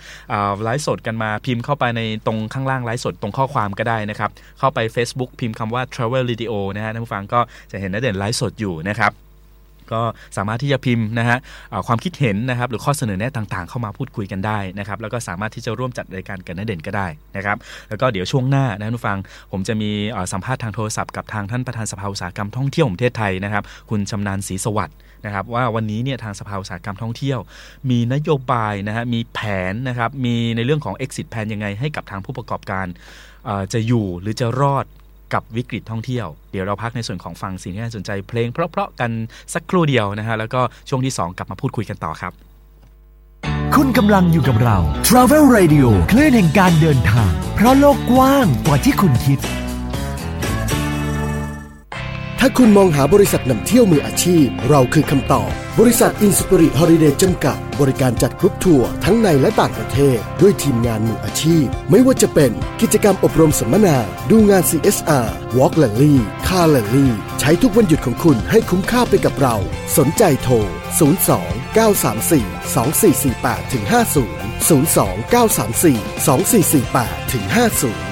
[0.62, 7.40] ไลฟ์สดกันมาพิมพ์เข้าไปในตรงข้างล่างไลฟ์สดตรงข้อความก็ได้นะครับ เข้าไป Facebook พิมพ์คำว่า travel radio นะฮะท่านผู้ฟังก็
[7.72, 9.12] จะเห็นนัเด่นไลฟ์สดอยู่นะครับ
[9.94, 10.02] ก็
[10.36, 11.38] สามารถที่จะพิมพ์นะฮะ
[11.86, 17.56] ความคิดเห็นนะครับหรือข้อเสนอแนะต่างๆ เข้ามาพูดคุยกันได้นะครับแล้วก็สามารถที่จะร่วมจัดรายการกันนเด่นก็ได้นะครับ
[17.88, 19.18] แล้วก็เดี๋ยวช่วงหน้านะทุกฟัง
[19.52, 19.90] ผมจะมี
[20.32, 27.38] สัมภาษณ์ทางโทรศัพท์กับทางท่านประธานสภาอุตสาหกรรมท่องเที่ยวของประเทศไทยนะครับคุณชำนาญศรีสวัสดิ์นะครับว่าวันนี้เนี่ยทางสภาอุตสาหกรรมท่องเที่ยว
[27.90, 29.40] มีนโยบายนะฮะมีแผ
[29.72, 32.86] นนะครับมีในเรื่องของ exit plan ยังไงให้กับทางผู้ประกอบการ
[33.72, 34.86] จะอยู่หรือจะรอด
[35.34, 39.10] กับวิกฤตท่องเที่ยว เดี๋ยวเราพักในส่วนของฟังสิ่งที่น่าสนใจเพลงเพราะๆกัน
[39.54, 42.32] สักครู่เดียวนะฮะ แล้วก็ช่วงที่ 2 กลับมาพูดคุยกันต่อครับ
[43.74, 44.76] คุณกำลังอยู่กับเรา
[45.08, 49.38] Travel Radio คลื่นแห่งการเดินทาง เพราะโลกกว้างกว่าที่คุณคิด
[52.44, 55.50] ถ้าคุณมองหาบริษัทนำเที่ยวมืออาชีพ เราคือคำตอบ
[55.80, 63.98] บริษัท Inspirit Holiday จำกัด บริการจัดกรุ๊ปทัวร์ทั้งในและต่างประเทศ ด้วยทีมงานมืออาชีพ ไม่ว่าจะเป็นกิจกรรมอบรมสัมมนา
[64.30, 65.28] ดูงาน CSR
[65.58, 66.14] Walk l a l l y
[66.48, 67.08] Car l a l l y
[67.40, 69.56] ใช้ทุกวันหยุดของคุณให้คุ้มค่าไปกับเรา
[69.98, 70.54] สนใจโทร
[71.18, 72.32] 02 934
[72.74, 74.26] 2448 50
[74.68, 78.11] 02 934 2448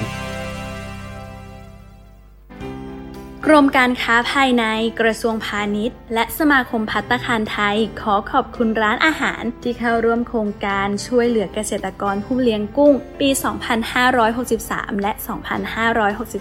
[3.47, 4.65] กรมการค้าภายใน
[5.01, 13.29] กระทรวงพาณิชย์ และสมาคมพัตคารไทย ขอขอบคุณร้านอาหาร ที่เข้าร่วมโครงการช่วยเหลือเกษตรกรผู้เลี้ยงกุ้ง ปี
[14.15, 15.11] 2563 และ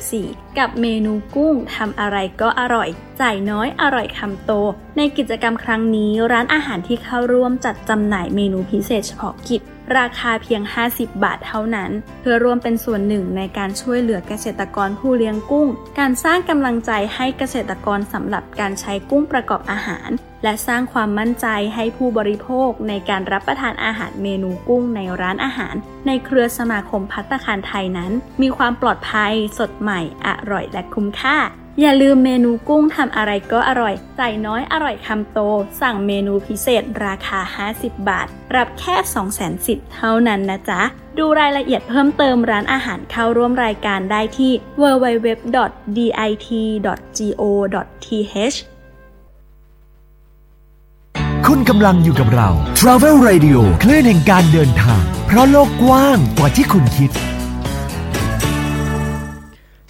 [0.04, 2.88] 2564 กับเมนูกุ้งทำอะไรก็อร่อย
[3.20, 4.52] จ่ายน้อยอร่อยคำโต
[4.96, 9.62] ในกิจกรรมครั้งนี้ร้านอาหารที่เข้าร่วมจัดจำหน่ายเมนูพิเศษเฉพาะกิจ
[9.98, 20.08] ราคาเพียง 50 บาทเท่านั้น เพื่อร่วมเป็นส่วนหนึ่งในการช่วยเหลือเกษตรกรผู้เลี้ยงกุ้ง การสร้างกำลังใจให้เกษตรกรสำหรับการใช้กุ้งประกอบอาหาร
[20.44, 25.74] และสร้างความมั่นใจให้ผู้บริโภคในการรับประทานอาหารเมนูกุ้งในร้านอาหาร
[26.06, 31.36] ในเครือสมาคมพัตคารไทยนั้น มีความปลอดภัย สดใหม่ อร่อยและคุ้มค่า
[31.80, 35.38] อย่าลืมเมนูกุ้งทำอะไรก็อร่อยใส่น้อยอร่อยคำโต
[35.80, 40.80] สั่งเมนูพิเศษราคา 50 บาท รับแค่2 0 0 0 0 0สิทธิ์เท่านั้นนะจ๊ะ
[41.18, 44.52] ดูรายละเอียดเพิ่มเติมร้านอาหารเข้าร่วมรายการได้ที่
[44.82, 45.38] www.dit.go.th
[51.46, 52.48] คุณกำลังอยู่กับเรา
[52.80, 57.10] Travel Radio คลื่นแห่งการเดินทาง เพราะโลกกว้างกว่าที่คุณคิด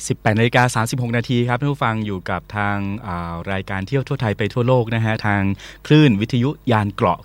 [0.09, 2.77] 18นาฬิกา36 นาทีครับท่านผู้ฟังอยู่กับทาง
[3.53, 5.43] รายการเที่ยวทั่วไทยไปทั่วโลกนะฮะ ทาง
[5.87, 7.19] คลื่นวิทยุยานเกราะ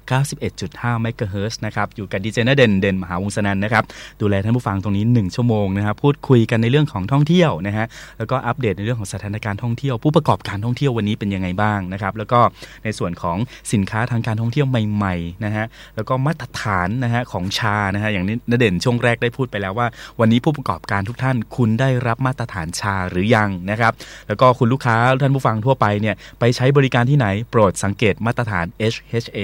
[0.48, 3.84] 91.5 เมกะเฮิร์นะครับ อยู่กับดีเจนเด่นเด่นมหาวงศนันนะครับ
[4.22, 7.86] ดูแลท่านผู้ฟังตรงนี้ 1 ชั่วโมงนะครับ พูดคุยกันในเรื่องของท่องเที่ยวนะฮะ
[8.18, 12.40] แล้วก็อัปเดตในเรื่องของสถานการณ์ท่องเที่ยว ผู้ประกอบการท่องเที่ยววันนี้เป็นยังไงบ้างนะครับ แล้วก็
[12.84, 13.38] ในส่วนของ
[13.74, 19.88] สินค้าทางการท่องเที่ยวใหม่ๆนะฮะ แล้วก็มาตรฐานนะฮะของชานะฮะ อย่างนี้นเด่นช่วงแรกได้พูดไปแล้วว่า
[20.20, 23.94] วันนี้ผู้ประกอบการทุกท่านคุณได้รับมาตรฐานชาหรือยังนะครับ
[24.28, 29.40] แล้วก็คุณลูกค้าท่านผู้ฟังทั่วไปเนี่ยไปใช้บริการที่ไหนโปรดสังเกตมาตรฐาน HHA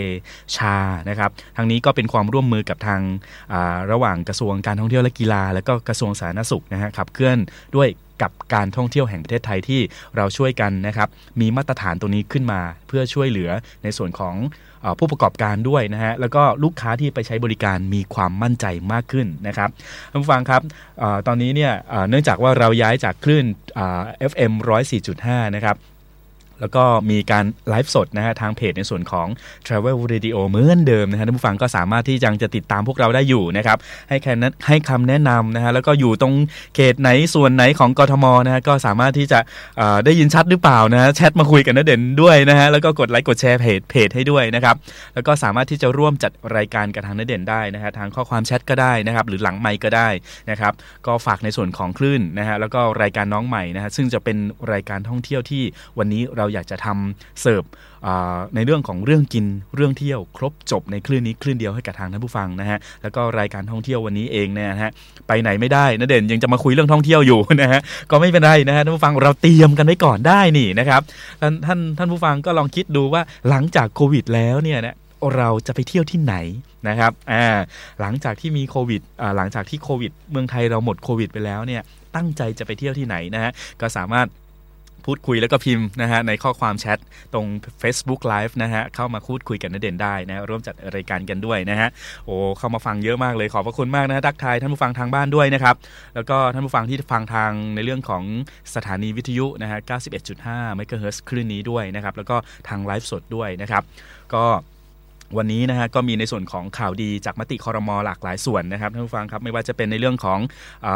[0.56, 0.78] ชา
[1.10, 3.02] นะครับทางนี้ก็เป็นความร่วมมือกับทาง
[3.92, 7.38] ระหว่างกระทรวงการท่องเที่ยวและกีฬา และก็กระทรวงสาธารณสุขนะฮะขับเคลื่อน
[7.76, 7.88] ด้วย
[8.22, 9.82] กับการท่องเที่ยวแห่งประเทศไทยที่
[10.18, 11.10] เราช่วยกันนะครับ
[11.42, 13.50] มีมาตรฐานตัวนี้ขึ้นมา เพื่อช่วยเหลือ
[13.84, 14.36] ในส่วนของ
[15.00, 19.70] ผู้ประกอบการด้วยนะฮะแล้วก็ลูกค้าที่ไปใช้บริการมีความมั่นใจมากขึ้นนะครับ
[20.12, 20.62] ท่านผู้ฟังครับ
[21.02, 21.74] อตอนนี้เนี่ย
[22.10, 23.46] เนื่องจากว่าเราย้ายจากคลื่น
[24.32, 24.54] FM
[25.04, 25.76] 104.5 นะครับ
[26.62, 29.28] แล้วก็มีการไลฟ์สดนะฮะทางเพจในส่วนของ
[29.66, 33.78] Travel Radio เหมือนเดิมนะฮะท่านผู้ฟังก็สามารถที่ยังจะติดตามพวกเราได้อยู่นะครับ
[34.10, 36.34] ให้แค่นั้นให้คำแนะนำนะฮะแล้วก็อยู่ตรง
[36.76, 39.40] เขตไหนส่วนไหนของกทมนะฮะก็สามารถที่จะ
[40.06, 44.76] ได้ยินชัดหรือเปล่านะแชทมาคุยกันนะเด่นด้วยนะฮะแล้วก็กดไลค์กดแชร์เพจเพจให้ด้วยนะครับ
[45.14, 50.10] แล้วก็สามารถที่จะร่วมจัดรายการกับทางนเด่นได้นะฮะทางข้อความแชทก็ได้นะครับหรือหลังไมค์ก็ได้
[50.50, 50.74] นะครับ
[51.08, 54.38] ก็ฝากในส่วนของคลื่นนะฮะแล้วก็รายการน้องใหม่นะฮะซึ่งจะเป็น
[54.74, 55.64] รายการท่องเที่ยวที่
[55.98, 57.64] วันนี้เราอยากจะทำเสิร์ฟ
[58.56, 64.92] ในเรื่องของเรื่องกินเรื่องเที่ยวครบจบในคลื่นนี้คลื่นเดียวให้กับทางท่านผู้ฟังนะฮะแล้วก็รายการท่องเที่ยววันนี้เองเนี่ยนะฮะ
[65.28, 71.02] ไปไหนไม่ได้นะเด่นยังจะมาคุยเรื่องท่องเที่ยวอยู่นะฮะก็ไม่เป็นไรนะฮะท่านผู้ฟังเราเตรียมกันไว้ก่อนได้นี่นะครับ
[71.42, 74.96] ท่านท่านท่านผู้ฟังก็ลองคิดดูว่าหลังจากโควิดแล้วเนี่ยนะ
[75.36, 76.36] เราจะไปเที่ยวที่ไหน
[76.88, 77.46] นะครับอ่า
[78.02, 81.82] หลังจากที่มีโควิดอ่าหลังจากที่โควิด เมืองไทยเราหมดโควิด ไปแล้วเนี่ย
[82.16, 84.28] ตั้งใจจะไปเที่ยวที่ไหนนะฮะก็สามารถ
[85.06, 87.00] พูดคุยแล้วก็พิมพ์นะฮะในข้อความแชท
[87.34, 87.46] ตรง
[87.82, 91.90] Facebook Live นะฮะเข้ามาพูดคุยกันนเด่นได้นะร่วมจัดรายการกันด้วยนะฮะ
[92.26, 95.76] โอ้เข้ามาฟังเยอะมากเลยขอบพระคุณมากนะทักทายท่านผู้ฟังทางบ้านด้วยนะครับ
[96.16, 98.24] แล้วก็ท่านผู้ฟังที่ฟังทางในเรื่องของ
[98.76, 99.80] สถานีวิทยุนะฮะ
[100.28, 102.36] 91.5เมกะเฮิร์คลื่นนี้ด้วยนะครับแล้วก็
[102.68, 103.84] ทางไลฟ์สดด้วยนะครับ
[104.34, 104.46] ก็
[105.38, 110.40] วันนี้นะฮะก็มีในส่วนของข่าวดีจากมติคอรมอหลากหลายส่วนนะครับท่านผู้ฟังครับไม่ว่าจะเป็นในเรื่องของ
[110.84, 110.88] เอ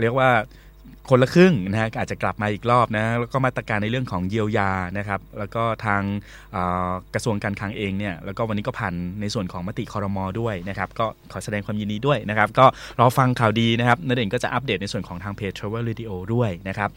[0.00, 0.30] เรียกว่า
[1.08, 6.02] คนละครึ่งนะฮะอาจจะกลับมาอีกรอบนะแล้วก็มาตรการในเรื่องของเยียวยานะครับแล้วก็ทาง
[7.14, 12.66] กระทรวงการคลังเองเนี่ยแล้วก็วันนี้ก็ผ่านในส่วนของมติคอรมอด้วยนะครับก็ขอแสดงความยินดีด้วยนะครับก็
[13.00, 16.90] รอฟังข่าวดีนะครับนเด่นก็จะอัปเดตในส่วนของทางเพจ Travel Radio ด้วยนะครับ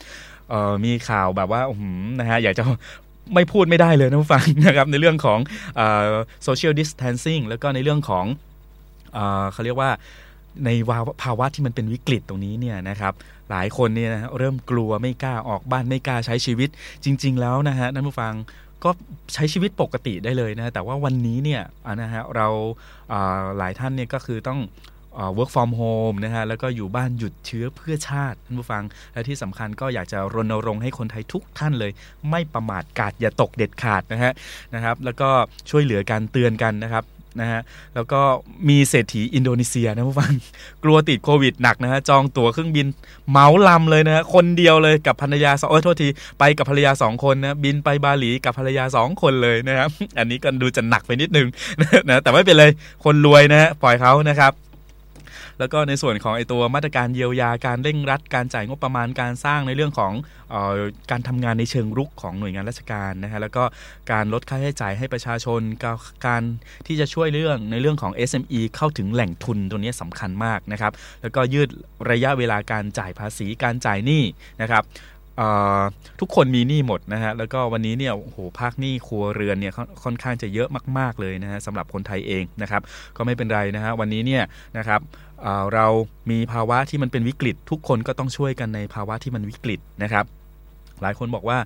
[0.86, 1.62] มีข่าวแบบว่า
[2.20, 2.64] นะฮะอยากจะ
[3.34, 5.40] ไม่พูดไม่ได้เลยนะฟังนะครับในเรื่องของ
[6.44, 8.26] social distancing แล้วก็ในเรื่องของ
[9.52, 9.90] เขาเรียกว่า
[10.66, 10.70] ใน
[11.24, 13.14] ภาวะที่มันเป็นวิกฤตตรงนี้เนี่ยนะครับ
[13.52, 16.70] หลายคนเนี่ยนะเริ่มกลัวไม่กล้าออกบ้านไม่กล้าใช้ชีวิต
[17.04, 18.34] จริง ๆ แล้วนะฮะท่านผู้ฟัง
[18.84, 18.90] ก็
[19.34, 21.62] ใช้ชีวิตปกติได้เลยนะแต่ว่าวันนี้เนี่ย
[22.02, 22.48] นะฮะเรา
[23.58, 24.62] หลายท่านเนี่ยก็คือต้อง
[25.38, 31.92] work from home นะฮะแล้วก็อยู่บ้านหยุดเชื้อเพื่อชาติท่านผู้ฟัง และที่สำคัญก็อยากจะรณรงค์ให้คนไทยทุกท่านเลย
[32.30, 34.34] ไม่ประมาทกาดอย่าตกเด็ดขาดนะฮะ
[34.76, 35.30] นะครับ แล้วก็
[35.70, 37.04] ช่วยเหลือกันเตือนกันนะครับ
[37.42, 37.62] นะฮะ
[37.96, 38.22] แล้วก็
[38.70, 40.34] มีเศรษฐีอินโดนีเซียนะผู้ฟัง
[40.84, 42.88] กลัวติดโควิดหนักนะฮะจองตั๋วเครื่องบิน
[43.30, 46.08] เหมาลำเลยนะฮะคนเดียวเลยกับภรรยาสองโอ้โทษที
[46.40, 51.48] ไปกับภรรยาสองคนนะบินไปบาหลีกับภรรยาสองคนเลยนะครับอันนี้ก็ดูจะหนักไปนิดนึง
[52.08, 52.72] นะแต่ไม่เป็นเลย
[53.04, 54.54] คนรวยนะฮะปล่อยเขานะครับ
[55.60, 60.14] แล้วก็ในส่วนของไอตัวมาตรการเยียวยาการเร่งรัดการจ่ายงบประมาณการสร้างในเรื่องของ
[60.54, 60.80] ออ
[61.12, 63.64] การทำงานในเชิงรุกของหน่วยงานราชการนะฮะแล้วก็
[64.12, 65.62] การลดค่าใช้จ่ายให้ประชาชน
[66.26, 66.44] การ
[66.88, 71.70] ที่จะช่วยเรื่องในเรื่องของ SME เข้าถึงแหล่งทุนตัวนี้สำคัญมากนะครับ แล้วก็ยืด
[72.12, 74.24] ระยะเวลาการจ่ายภาษีการจ่ายหนี้
[74.64, 74.86] นะครับ
[76.20, 82.82] ทุกคนมีหนี้หมดนะฮะ แล้วก็วันนี้เนี่ยโอ้โหภาคหนี้ครัวเรือนเนี่ยค่อนข้างจะเยอะมาก ๆเลยนะฮะสำหรับคนไทยเองนะครับ
[83.18, 84.44] ก็ไม่เป็นไรนะฮะวันนี้เนี่ย
[84.78, 85.00] นะครับ
[85.74, 85.88] เรา
[86.32, 90.26] มีภาวะที่มันเป็นวิกฤต ทุกคนก็ต้องช่วยกันในภาวะที่มันวิกฤตนะครับ
[91.02, 91.58] หลายคนบอกว่า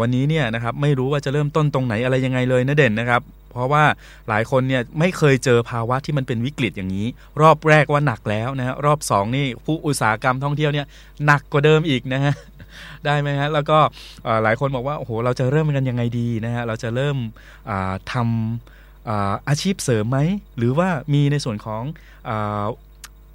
[0.00, 3.84] วันนี้เนี่ยนะครับไม่รู้ว่าจะเริ่มต้นตรงไหนอะไรยังไงเลยนะเด่นนะครับ เพราะว่า
[4.28, 7.06] หลายคนเนี่ยไม่เคยเจอภาวะที่มันเป็นวิกฤตอย่างนี้
[7.40, 10.86] รอบแรกว่าหนักแล้วนะฮะรอบ 2 นี่ผู้อุตสาหกรรมท่องเที่ยวเนี่ย
[11.26, 12.34] หนักกว่าเดิมอีกนะฮะ
[13.06, 13.78] ได้ไหมฮะแล้วก็
[14.42, 17.16] หลายคนบอกว่าโอ้โหเราจะเริ่มกันยังไงดีนะฮะเราจะเริ่ม
[18.12, 20.18] ทำอาชีพเสริมไหม
[20.58, 21.82] หรือว่ามีในส่วนของ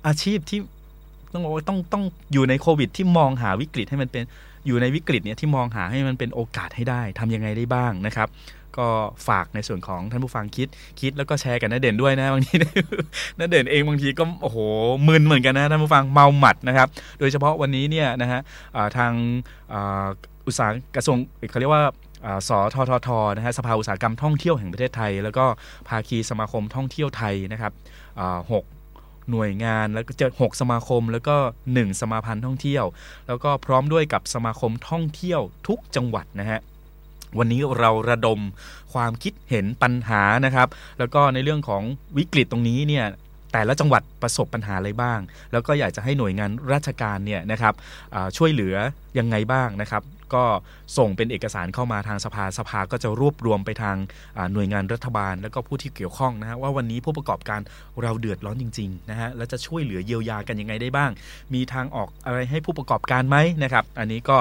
[0.08, 0.60] อาชีพที่
[1.34, 4.24] ต้องบอกว่าต้องต้องอยู่ในโควิด ที่มองหาวิกฤตให้มันเป็น
[4.68, 8.28] อยู่ในวิกฤตเนี่ยที่มองหาให้มันเป็นโอกาสให้ได้ ทํำยังไงได้บ้างนะครับ
[8.78, 8.88] ก็
[9.28, 10.68] ฝากในส่วนของท่านผู้ฟังคิด
[11.02, 12.56] คิดแล้วก็แชร์กันนาเด่นด้วยนะบางที
[13.40, 14.58] นาเด่นเองบางทีก็โอ้โห
[15.08, 16.88] มึนเหมือนกันนะท่านผู้ฟังเมาหมัดนะครับ
[17.20, 18.40] โดยเฉพาะวันนี้เนี่ยนะฮะ
[18.98, 19.12] ทาง
[20.48, 21.18] อุตสาหกระทรวง
[21.50, 21.84] เขาเรียกว่า
[22.48, 25.46] สทททนะฮะสภาอุตสาหกรรมท่องเที่ยวแห่งประเทศไทย แล้วก็
[25.88, 27.74] ภาคีสมาคมท่องเที่ยวไทยนะครับ
[28.52, 28.64] หก
[29.32, 31.36] หน่วยงาน แล้วก็จะหกสมาคม แล้วก็
[31.70, 32.86] 1 สมาพันธ์ท่องเที่ยว
[33.28, 36.60] แล้วก็พร้อมด้วยกับสมาคมท่องเที่ยวทุกจังหวัดนะฮะ
[37.38, 38.40] วันนี้เราระดม
[38.94, 40.68] ความคิดเห็นปัญหานะครับ
[41.00, 41.84] แล้วก็ในเรื่องของ
[42.18, 43.06] วิกฤตตรงนี้เนี่ย
[43.54, 45.20] แต่ละจังหวัดประสบปัญหาอะไรบ้าง
[45.52, 47.74] แล้วก็อยากจะให้หน่วยงานราชการเนี่ยนะครับ
[48.38, 48.76] ช่วยเหลือ
[49.20, 50.44] ยังไงบ้างนะครับ ก็
[50.98, 53.96] ส่งเป็นเอกสารเข้ามาทางสภาสภาก็จะรวบรวมไปทาง
[54.54, 57.62] หน่วยงานรัฐบาล แล้วก็ผู้ที่เกี่ยวข้องนะฮะว่าวันนี้ผู้ประกอบการ
[58.02, 61.12] เราเดือดร้อนจริงๆนะฮะแล้วจะช่วยเหลือเยียวยากันยังไงได้บ้าง
[61.54, 64.38] มีทางออกอะไรให้ผู้ประกอบการไหมนะครับ อันนี้ก็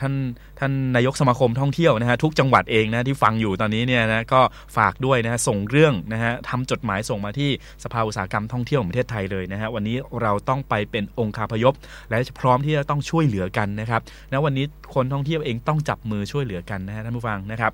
[0.00, 0.14] ท่าน
[0.58, 4.40] ท่านนายกสมาคมท่องเที่ยวนะฮะทุกจังหวัดเองนะที่ฟังอยู่ตอนนี้เนี่ยนะก็
[4.76, 7.50] ฝากด้วยนะฮะส่งเรื่องนะฮะทำจดหมายส่งมาที่
[7.84, 11.74] สภาอุตสาหกรรมท่องเที่ยวของประเทศไทยเลยนะฮะวันนี้เราต้องไปเป็นองค์คาพยพ
[12.10, 17.72] และพร้อมที่จะต้องช่วยเหลือกันนะครับนะวันนี้คนท่องเที่ยวเองต้องจับมือช่วยเหลือกันนะฮะท่านผู้ฟังนะครับ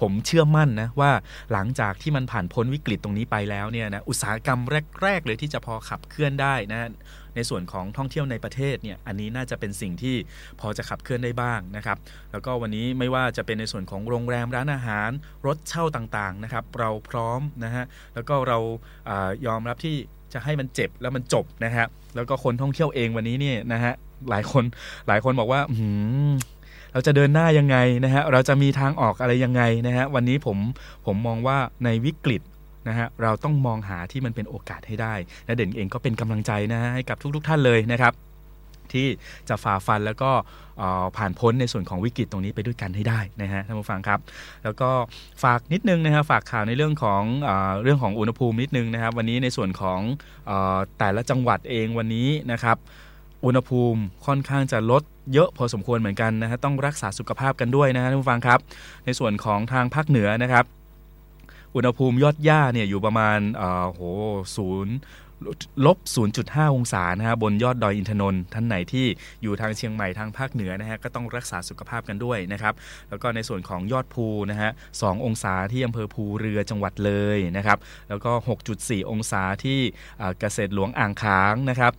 [0.00, 1.10] ผมเชื่อมั่นนะว่า
[1.52, 4.60] หลังจากที่มันผ่านพ้นวิกฤตตรงนี้ไปแล้วเนี่ยนะอุตสาหกรรม
[5.02, 6.90] แรก ๆ เลยที่จะพอขับเคลื่อนได้นะ
[7.34, 10.16] ในส่วนของท่องเที่ยวในประเทศเนี่ยอันนี้น่าจะเป็นสิ่งที่
[10.60, 11.96] พอจะขับเคลื่อนได้บ้างนะครับ
[12.32, 15.10] แล้วก็วันนี้ไม่ว่าจะเป็นในส่วนของโรงแรมร้านอาหาร
[15.46, 18.58] รถเช่าต่างๆนะครับเราพร้อมนะฮะแล้วก็เรา
[19.46, 19.96] ยอมรับที่
[20.32, 23.94] จะให้มันเจ็บแล้วมันจบนะฮะแล้วก็คนท่องเที่ยวเองวันนี้เนี่ยนะฮะ
[24.30, 24.64] หลายคน
[25.08, 25.60] หลายคนบอกว่า
[26.92, 30.58] เราจะเดินหน้ายังไงนะฮะเราจะมีทางออกอะไรยังไงนะฮะวันนี้ผม
[31.06, 32.42] ผมมองว่าในวิกฤต
[32.88, 35.14] นะฮะเราต้องมองหาที่มันเป็นโอกาสให้ได้
[35.46, 38.12] และเด่นเองก็เป็นกำลังใจนะฮะให้กับทุกๆทท่านเลยนะครับ
[38.92, 39.06] ที่
[39.48, 40.30] จะฝ่าฟันแล้วก็
[41.16, 44.18] ผ่านพ้นในส่วนของวิกฤตตรงนี้ไปด้วยกันให้ได้นะฮะท่านผู้ฟังครับ
[44.64, 44.90] แล้วก็
[45.42, 47.50] ฝากนิดนึงนะครับฝากข่าวในเรื่องของอ
[47.82, 50.00] เรื่องของอุณหภูมินิดนึงนะครับ วันนี้ในส่วนของ
[50.50, 50.52] อ
[50.98, 52.76] แต่ละจังหวัดเองวันนี้นะครับ
[53.44, 58.60] อุณหภูมิค่อนข้างจะลดเยอะพอสมควรเหมือนกันนะฮะต้องรักษาสุขภาพกันด้วยนะฮะท่านผู้ฟังครับ
[59.04, 60.64] ในส่วนของทางภาคเหนือนะครับ
[61.74, 64.00] อุณหภูมิยอดหญ้าเนี่ยอยู่ประมาณอ่าโห
[64.56, 64.94] ศูนย์
[65.86, 65.98] ลบ
[66.36, 69.06] 0.5 องศานะฮะบนยอดดอยอินทนนท์ท่านไหนที่
[69.42, 72.74] อยู่ทางเชียงใหม่ทางภาคเหนือนะฮะก็ต้องรักษาสุขภาพกันด้วยนะครับ
[73.08, 78.32] แล้วก็ในส่วนของยอดภูนะฮะ2องศาที่อำเภอภูเรือจังหวัดเลยนะครับ แล้วก็
[78.70, 79.78] 6.4 องศาที่
[80.40, 81.92] เกษตรหลวงอ่างค้างนะครับ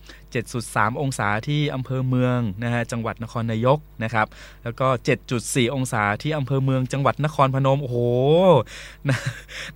[0.48, 4.28] 7.3 องศาที่อำเภอเมืองนะฮะจังหวัดนครนายกนะครับ
[4.64, 4.88] แล้วก็
[5.32, 7.98] 7.4 องศาที่อำเภอเมือง จังหวัดนครพนมโอ้โห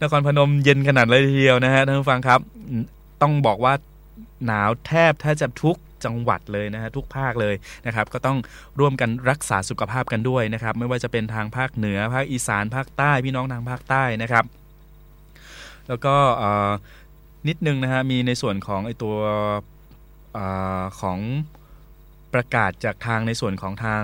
[0.02, 2.40] นครพนมเย็นขนาดเลยทีเดียวนะฮะท่านผู้ฟังครับ
[3.22, 3.74] ต้องบอกว่า
[4.46, 8.38] หนาวแทบถ้าจะทุกจังหวัดเลยนะฮะทุกภาคเลยนะครับ ก็ต้อง
[8.80, 14.46] ร่วมกันรักษาสุขภาพกันด้วยนะครับ ไม่ว่าจะเป็นทางภาคเหนือภาคอีสานภาคใต้พี่น้องทางภาคใต้นะครับ
[15.88, 16.16] แล้วก็
[17.48, 19.16] นิดนึงนะฮะมีในส่วนของไอตัว
[20.38, 20.40] อ
[21.02, 21.20] ของ
[22.34, 24.04] ประกาศจากทางในส่วนของทาง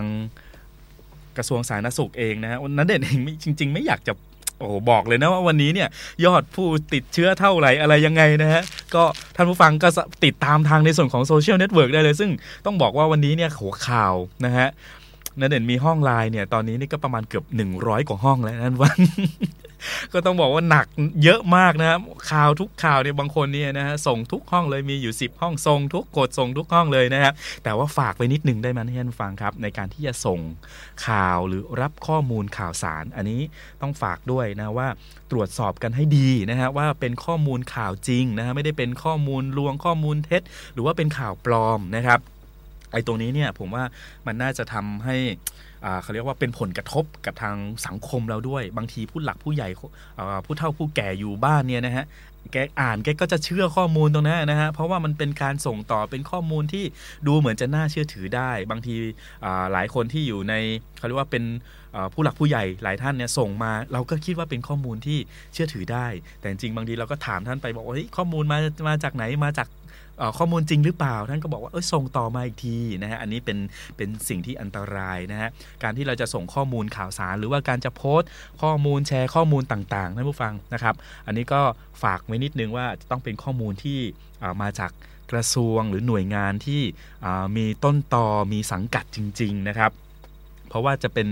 [1.38, 4.14] กระทรวงสาธารณสุขเองนะฮะนันเด่นเองจริง ๆ ไม่อยากจะ
[4.60, 5.90] โอ้บอกเลยนะว่าวันนี้เนี่ย
[6.26, 8.62] ยอดผู้ติดเชื้อเท่าไหร่อะไรยังไงนะฮะ
[8.96, 9.04] ก็
[9.36, 9.88] ท่านผู้ฟังก็
[10.26, 12.32] ติดตามทางในส่วนของ social network ได้เลย ซึ่ง
[12.66, 14.14] ต้องบอกว่าวันนี้เนี่ยหัวข่าว
[14.46, 14.68] นะฮะ
[15.40, 17.46] นันเด่นมีห้องไลน์เนี่ยตอนนี้นี่ก็ประมาณเกือบ
[17.76, 19.00] 100 กว่าห้องแล้วนั่นวัน
[20.14, 20.86] ก็ต้องบอกว่าหนัก
[21.24, 22.00] เยอะมากนะครับ
[22.32, 30.40] ข่าวทุกข่าวเนี่ยบางคนเนี่ยนะฮะส่งทุกห้องเลยมีอยู่ 10 ห้องส่งทุกกดส่งทุกห้องเลยนะครับแต่ว่าฝากไปนิดนึงได้ไหมท่านฟังครับ ในการที่จะส่ง
[31.08, 33.42] ข่าวหรือรับข้อมูลข่าวสาร อันนี้
[33.82, 34.88] ต้องฝากด้วยนะว่า
[35.32, 40.42] ตรวจสอบกันให้ดีนะฮะว่าเป็นข้อมูลข่าวจริงนะฮะไม่ได้เป็นข้อมูลลวงข้อมูลเท็จ
[40.74, 42.20] หรือว่าเป็นข่าวปลอมนะครับ
[42.92, 43.84] ไอ้ตรงนี้เนี่ยผมว่า
[44.28, 45.16] มันน่าจะทำให้
[46.02, 47.56] เขาเรียกว่าเป็นผลกระทบกับทาง
[47.88, 49.70] สังคมเราด้วย บางทีผู้หลักผู้ใหญ่
[50.46, 52.06] ผู้เฒ่าผู้แก่อยู่บ้านเนี่ยนะฮะ
[52.52, 56.86] แกอ่านแกก็จะเชื่อข้อมูลตรงนั้นนะฮะเพราะว่ามันเป็นการส่งต่อเป็นข้อมูลที่
[57.28, 58.96] ดูเหมือนจะน่าเชื่อถือได้ บางที
[59.72, 60.54] หลายคนที่อยู่ใน
[60.98, 61.44] เขาเรียกว่าเป็น
[62.14, 65.20] ผู้หลักผู้ใหญ่หลายท่านเนี่ยส่งมา เราก็คิดว่าเป็นข้อมูลที่
[65.54, 66.08] เชื่อถือได้
[66.40, 69.68] แต่จริงบางทีเราก็ถามท่านไปบอกว่าข้อมูลมามาจากไหนมาจาก
[70.38, 73.58] ข้อมูลจริงหรือเปล่า ท่านก็บอกว่าเออส่งต่อมาอีกทีนะฮะอันนี้เป็น
[73.98, 75.50] เป็นสิ่งที่อันตรายนะฮะ
[75.84, 78.30] การที่เราจะส่งข้อมูลข่าวสาร หรือว่าการจะโพสต์
[78.62, 80.96] ข้อมูลแชร์ข้อมูลต่างๆท่านผู้ฟังนะครับ
[81.28, 81.62] อันนี้ก็
[82.04, 84.00] ฝากไว้นิดนึงว่าจะต้องเป็นข้อมูลที่
[84.62, 84.92] มาจาก
[85.32, 86.82] กระทรวงหรือหน่วยงานที่
[87.58, 89.92] มีต้นตอมีสังกัดจริง ๆ นะครับ
[90.70, 91.28] เพราะว่าจะเป็น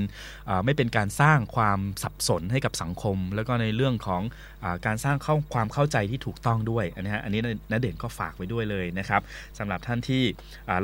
[0.65, 4.21] ไม่เป็นการสร้างความสับสนให้กับสังคม แล้วก็ในเรื่องของ
[4.63, 9.21] อการสร้างเข้าความเข้าใจที่ถูกต้องด้วยอันนี้อันนี้นเด่นก็ฝากไว้ด้วยเลยนะครับ
[9.59, 10.23] สำหรับท่านที่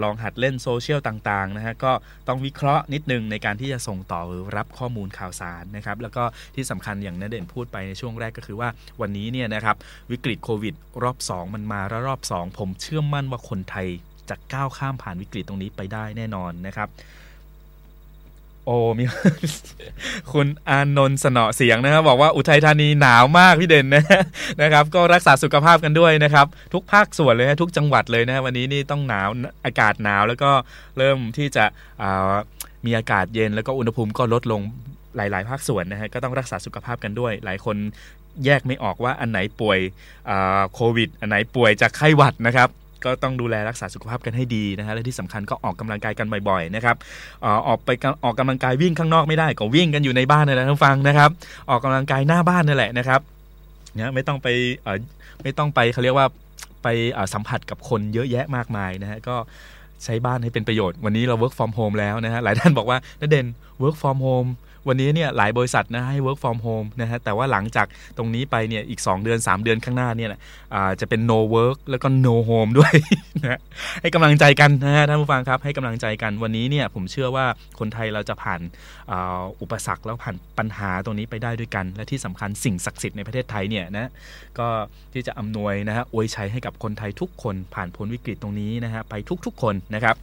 [0.03, 1.91] ลองหัดเล่นโซเชียลต่างๆนะฮะก็
[2.27, 6.23] ต้องวิเคราะห์นิดนึงในการที่จะส่งต่อหรือรับข้อมูลข่าวสารนะครับแล้วก็
[6.55, 8.69] ที่สำคัญอย่างนเด่นพูดไปในช่วงแรกก็คือว่า
[9.01, 9.75] วันนี้เนี่ยนะครับ
[10.11, 13.87] วิกฤตโควิดรอบ 2 มันมาแล้วรอบ 2 ผมเชื่อมั่นว่าคนไทย
[14.29, 16.89] จะก้าวข้ามผ่านวิกฤตตรงนี้ไปได้แน่นอนนะครับ
[18.65, 19.05] โอ้มี
[20.33, 24.03] คุณอานนท์สนอเสียงนะครับ บอกว่าอุทัยธานีหนาวมากพี่เด่นนะ
[24.61, 29.29] นะครับ ก็รักษาสุขภาพกันด้วยนะครับ ทุกภาคส่วนเลยทุกจังหวัดเลยนะวันนี้นี่ต้องหนาว
[29.65, 30.51] อากาศหนาวแล้วก็
[30.97, 31.65] เริ่มที่จะ
[32.85, 34.61] มีอากาศเย็นแล้วก็อุณหภูมิก็ลดลง
[35.15, 37.75] หลาย ๆ ภาคส่วนนะฮะก็ต้องรักษาสุขภาพกันด้วย หลายคน
[38.45, 39.79] แยกไม่ออกว่าอันไหนป่วย
[40.73, 42.69] โควิด อันไหนป่วยจากไข้หวัดนะครับ
[43.05, 46.95] ก็ต้องดูแลรักษาสุขภาพกันให้ดีนะฮะและที่สำคัญก็ออกกำลังกายกันบ่อยๆนะครับ
[47.67, 47.89] ออกไป
[48.23, 51.29] ออกกำลังกายวิ่งข้างนอกไม่ได้ก็วิ่งกันอยู่ในบ้านนี่แหละท่านฟังนะครับ
[51.69, 53.21] ออกกำลังกายหน้าบ้านนั่นแหละนะครับ
[53.95, 54.47] เนี่ยไม่ต้องไป
[55.43, 56.27] ไม่ต้องไปเขาเรียกว่า
[56.83, 56.87] ไป
[57.33, 59.35] สัมผัสกับคนเยอะแยะมากมายนะฮะก็
[60.03, 63.47] ใช้บ้านให้เป็นประโยชน์วันนี้เรา work from home แล้วนะฮะหลายท่านบอกว่านัเด่น
[63.81, 64.49] work from home
[64.87, 70.29] วันนี้เนี่ยหลายบริษัทนะให้ work from home นะฮะแต่ว่าหลังจากตรงนี้ไปเนี่ยอีก 2 เดือน 3 เดือนข้างหน้าเนี่ย
[71.01, 72.93] จะเป็น no work แล้วก็ no home ด้วย
[73.43, 73.59] นะ
[74.01, 77.45] ให้กำลังใจกันนะฮะท่านผู้ฟังครับให้กำลังใจกันวันนี้เนี่ยผมเชื่อว่า
[77.79, 78.61] คนไทยเราจะผ่าน
[79.61, 84.09] อุปสรรคแล้วผ่านปัญหาตรงนี้ไปได้ด้วยกัน และที่สำคัญสิ่งศักดิ์สิทธิ์ในประเทศไทยเนี่ยนะ
[84.59, 84.67] ก็
[85.13, 89.13] ที่จะอำนวยนะฮะอวยชัยให้กับคนไทยทุกคนผ่านพ้นวิกฤตตรงนี้นะฮะไป
[89.45, 90.17] ทุกๆคนนะครับ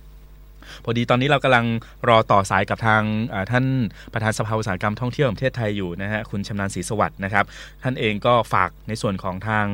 [0.85, 1.67] พอดีตอนนี้เรากำลัง
[2.09, 3.03] รอต่อสายกับทาง
[3.51, 3.65] ท่าน
[4.13, 7.45] ประธานสภาอุตสาหกรรมท่องเที่ยวแห่งประเทศไทยอยู่นะฮะคุณชำนาญศรีสวัสดิ์นะครับ
[7.83, 9.67] ท่านเองก็ฝากในส่วนของทาง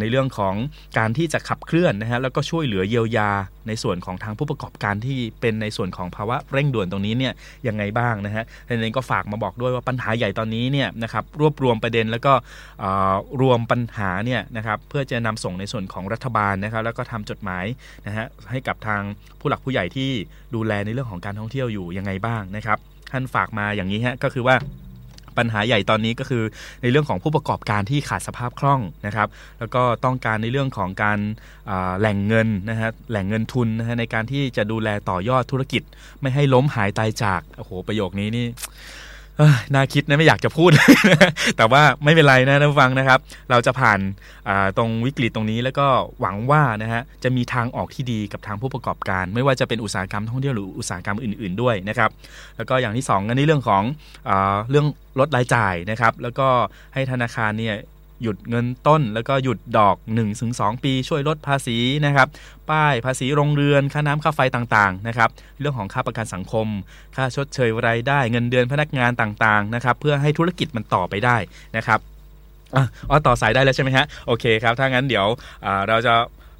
[0.00, 0.54] ในเรื่องของ
[0.98, 3.30] การที่จะขับเคลื่อนนะฮะแล้วก็ช่วยเหลือเยียวยา
[3.68, 7.32] ในส่วนของทางผู้ประกอบการที่เป็นในส่วนของภาวะเร่งด่วนตรงนี้เนี่ย
[7.68, 12.32] ยังไงบ้างนะฮะท่านเองก็ฝากมาบอกด้วยว่าปัญหาใหญ่ตอนนี้เนี่ยนะครับรวบรวมประเด็นแล้วก็
[13.40, 17.64] รวมปัญหาเนี่ยนะครับเพื่อจะนำส่งในส่วนของรัฐบาลนะครับแล้วก็ทำจดหมาย
[18.06, 19.00] นะฮะให้กับทาง
[19.40, 20.10] ผู้หลักผู้ใหญ่ที่
[20.54, 22.78] ดูแลในเรื่องของการท่องเที่ยวอยู่ยังไงบ้างนะครับ
[23.12, 24.56] ท่านฝากมาอย่างนี้ฮะก็คือว่า
[25.38, 26.42] ปัญหาใหญ่ตอนนี้ก็คือ
[26.82, 31.18] ในเรื่องของผู้ประกอบการที่ขาดสภาพคล่องนะครับ แล้วก็ต้องการในเรื่องของการ
[31.98, 35.82] แหล่งเงินนะฮะแหล่งเงินทุนนะฮะในการที่จะดูแลต่อยอดธุรกิจ
[36.20, 38.46] ไม่ให้ล้มหายตายจากโอ้โหประโยคนี้นี่
[39.74, 40.70] น่าคิดนะไม่อยากจะพูด
[41.56, 43.18] แต่ว่าไม่เป็นไรนะท่านฟังนะครับ
[43.50, 43.98] เราจะผ่าน
[44.76, 45.86] ตรงวิกฤตตรงนี้แล้วก็
[46.20, 52.10] หวังว่านะฮะจะมีทางออกที่ดีกับทางผู้ประกอบการ ไม่ว่าจะเป็นอุตสาหกรรมท่องเที่ยวหรืออุตสาหกรรมอื่น ๆด้วยนะครับ
[52.56, 53.82] แล้วก็อย่างที่2กันในเรื่องของ
[54.28, 54.30] อ
[54.70, 54.86] เรื่อง
[55.20, 56.48] ลดรายจ่ายนะครับ แล้วก็
[56.94, 57.76] ให้ธนาคารเนี่ย
[58.22, 59.96] หยุดเงินต้น แล้วก็หยุดดอก
[60.40, 62.28] 1-2 ปี ช่วยลดภาษีนะครับ
[62.70, 66.66] ป้ายภาษีโรงเรือน ค่าน้ำค่าไฟต่างๆนะครับ เรื่องของค่าประกันสังคม
[67.16, 71.36] ค่าชดเชยรายได้ เงินเดือนพนักงานต่างๆนะครับ เพื่อให้ธุรกิจมันต่อไปได้
[71.76, 72.00] นะครับ
[72.76, 75.26] อ๋อต่อสายได้แล้วใช่ไหมฮะ โอเคครับ ถ้างั้นเดี๋ยว
[75.88, 76.14] เราจะ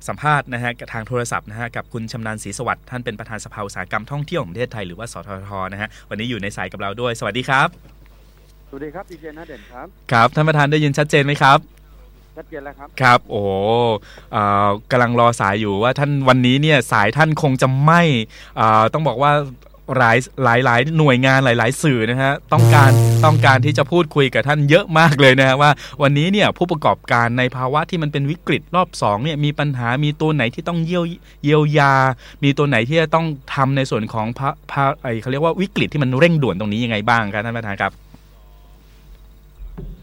[0.08, 7.93] สัมภาษณ์นะฮะทางโทรศัพท์นะฮะกับคุณชำนาญศรีสวัสดิ์ท่านเป็นประธานสภาอุตสาหกรรมท่องเที่ยวของประเทศไทยหรือว่าสททนะฮะวันนี้อยู่ในสายกับเราด้วย สวัสดีครับ
[8.74, 11.58] วัสดีครับดีเจนะเด่นครับครับท่านประธานได้ยินชัดเจนไหมครับ
[12.36, 13.42] ชัดเจนแล้วครับครับ โอ้
[14.90, 18.02] กำลังรอสายอยู่ว่าท่านวันนี้เนี่ยสายท่านคงจะไม่
[18.92, 19.32] ต้องบอกว่า
[19.98, 22.90] หลายหลายหลายหน่วยงานหลาย ๆ สื่อนะฮะต้องการ
[23.24, 25.70] ต้องการที่จะพูดคุยกับท่านเยอะมากเลยนะฮะว่า
[26.02, 31.04] วันนี้เนี่ยผู้ประกอบการในภาวะที่มันเป็นวิกฤตรอบ2เนี่ยมีปัญหามีตัวไหนที่ต้องเยียว
[31.44, 31.94] เยียวยา
[32.44, 37.92] มีตัวไหนที่จะต้องทำในส่วนของพระไอเขาเรียกว่าวิกฤตที่มันเร่งด่วนตรงนี้ยังไงบ้างครับท่านประธานครับ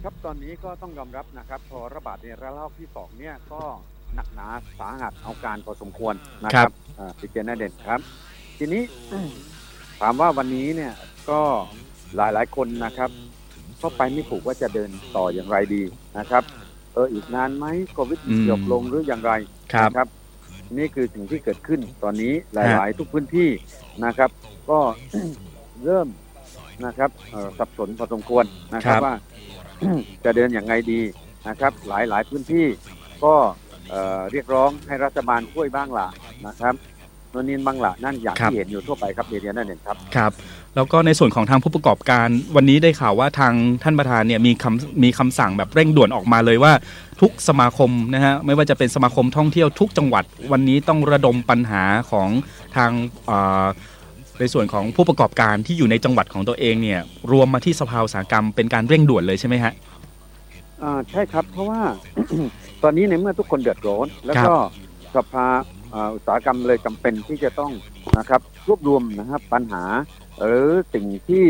[0.03, 3.61] ครับตอนนี้ก็ต้องยอมรับนะครับพอระบาดในระลอกที่สองเนี่ยก็
[4.15, 4.47] หนักหนา
[4.79, 6.13] สาหัสเอาการพอสมควร
[6.45, 6.71] นะครับ
[7.19, 7.99] สิเจนเด่นครับ
[8.57, 8.83] ทีนี้
[10.01, 10.93] ถามว่าวันนี้เนี่ย
[11.29, 11.39] ก็
[12.15, 13.09] หลายหลายคนนะครับ
[13.81, 15.81] ก็ไปไม่ถูกว่าจะเดินต่ออย่างไรดี
[16.17, 16.43] นะครับ
[16.93, 19.31] เอออีกนานไหมโควิดจบลงหรืออย่างไร
[19.85, 20.07] นะครับ
[20.77, 23.49] นี่คือสิ่งที่เกิดขึ้นตอนนี้หลาย ๆ ทุกพื้นที่
[24.05, 24.29] นะครับ
[24.69, 24.79] ก็
[25.85, 26.07] เริ่ม
[26.85, 27.09] นะครับ
[27.57, 29.13] สับสนพอสมควรนะครับว่า
[30.25, 30.99] จะเดินอย่างไงดี
[31.49, 32.65] นะครับ หลายหลายพื้นที่
[33.23, 33.33] ก็
[34.31, 36.07] เรียกร้องให้รัฐบาลช่วยบ้างล่ะ
[36.47, 36.75] นะครับ
[37.33, 40.31] นนินบางละนั่นอย่างที่เห็นอยู่ทั่วไปครับเรียนนั่นเองครับครับ
[40.75, 46.73] แล้วก็ในส่วนของทางผู้ประกอบการวันนี้ได้ข่าวว่าทางท่านประธานเนี่ยมีคำมีคำสั่งแบบเร่งด่วนออกมาเลยว่า
[47.21, 52.29] ทุกสมาคมนะฮะไม่ว่าจะเป็นสมาคมท่องเที่ยวทุกจังหวัด วันนี้ต้องระดมปัญหาของ
[52.75, 52.91] ทาง
[54.39, 56.99] ในส่วนของผู้ประกอบการที่อยู่ในจังหวัดของตัวเองเนี่ย
[57.31, 59.73] รวมมาที่สภาอุตสาหกรรมเป็นการเร่งด่วนเลยใช่ไหมฮะ
[60.83, 61.81] อ่าใช่ครับ เพราะว่า
[62.83, 64.53] ตอนนี้ในเมื่อทุกคนเดือดร้อน แล้วก็
[65.15, 65.45] สภา
[66.15, 67.71] อุตสาหกรรมเลยจำเป็นที่จะต้อง
[68.17, 69.83] นะครับรวบรวมนะครับปัญหา
[70.39, 71.45] หรือสิ่งที่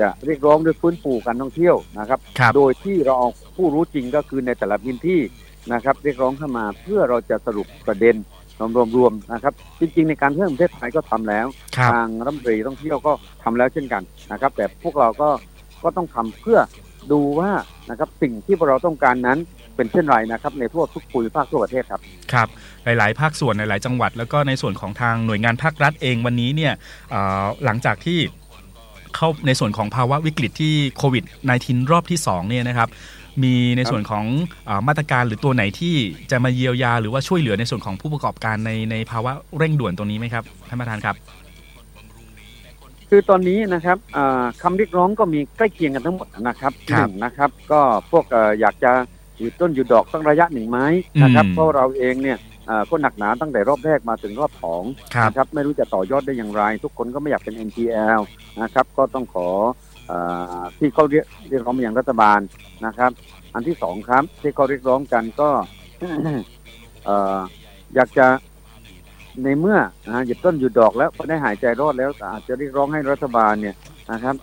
[0.00, 5.20] จะเรียกร้องด้วยฟื้นฟูการท่องเที่ยวนะครับครับโดยที่เราเอาผู้รู้จริงก็คือในแต่ละพื้นที่
[5.72, 8.14] นะครับ เรียกร้องเข้ามาเพื่อเราจะสรุปประเด็น
[8.96, 11.46] รวมๆนะครับ จริง ๆ ในการเที่ยวแห่งประเทศไทยก็ทำแล้ว
[11.76, 14.02] ครับทางรัฐมนตรีท่องเที่ยวก็ทำแล้วเช่นกัน
[14.32, 15.28] นะครับ แต่พวกเราก็
[15.82, 16.58] ก็ต้องทำเพื่อ
[17.12, 17.50] ดูว่า
[17.90, 19.38] นะครับสิ่งที่พวกเราต้องการนั้น
[19.76, 22.00] เป็นเช่นไรนะครับในทั่วทุกภูมิภาคทั่วประเทศครับ
[22.32, 22.48] ครับ
[22.84, 26.72] หลาย ๆ ภาคส่วนหลาย ๆ จังหวัด แล้วก็ในส่วนของทางหน่วยงานภาครัฐเองวันนี้เนี่ย
[27.10, 28.18] เอ่อหลังจากที่
[29.16, 31.24] เข้าในส่วนของภาวะวิกฤตที่โควิด
[31.58, 32.88] -19 รอบที่2เนี่ยนะครับ
[33.42, 34.24] มีในส่วนของ
[34.66, 35.94] เออมาตรการหรือตัวไหนที่
[36.30, 41.16] จะมาเยียวยา หรือว่าช่วยเหลือในส่วนของผู้ประกอบการในในภาวะเร่งด่วนตรงนี้ไหมครับท่านประธานครับ
[43.10, 47.80] คือตอนนี้นะครับอ่าคำเรียกร้องก็มีใกล้เคียงกันทั้งหมดนะครับครับหนึ่งนะครับ ก็
[48.10, 48.92] พวกเอ่ออยากจะ
[49.38, 50.78] อยู่ต้นอยู่ดอกตั้งระยะหนึ่งไหม
[51.22, 54.82] นะครับอืมเพราะเราเองเนี่ยอ่าก็หนักหนาตั้งแต่รอบแรกมาถึงรอบสอง
[55.14, 58.20] ครับนะครับไม่รู้จะต่อยอดได้อย่างไร ทุกคนก็ไม่อยากเป็น NPL
[58.62, 59.48] นะครับก็ต้องขอ
[59.91, 59.91] อา
[60.78, 62.40] ที่เขาเรียกเรียกร้องมาอย่างรัฐบาล
[62.86, 63.10] นะครับ
[63.54, 65.48] อันที่สองครับที่เขาเรียกร้องกันก็
[67.04, 67.38] เอ่อ
[67.94, 68.26] อยากจะ
[69.44, 73.76] ในเมื่อนะฮะหยิบต้นอยู่ดอกแล้วพอได้หายใจรอดแล้วอาจจะเรียกร้องให้รัฐบาลเนี่ย
[74.12, 74.34] นะครับ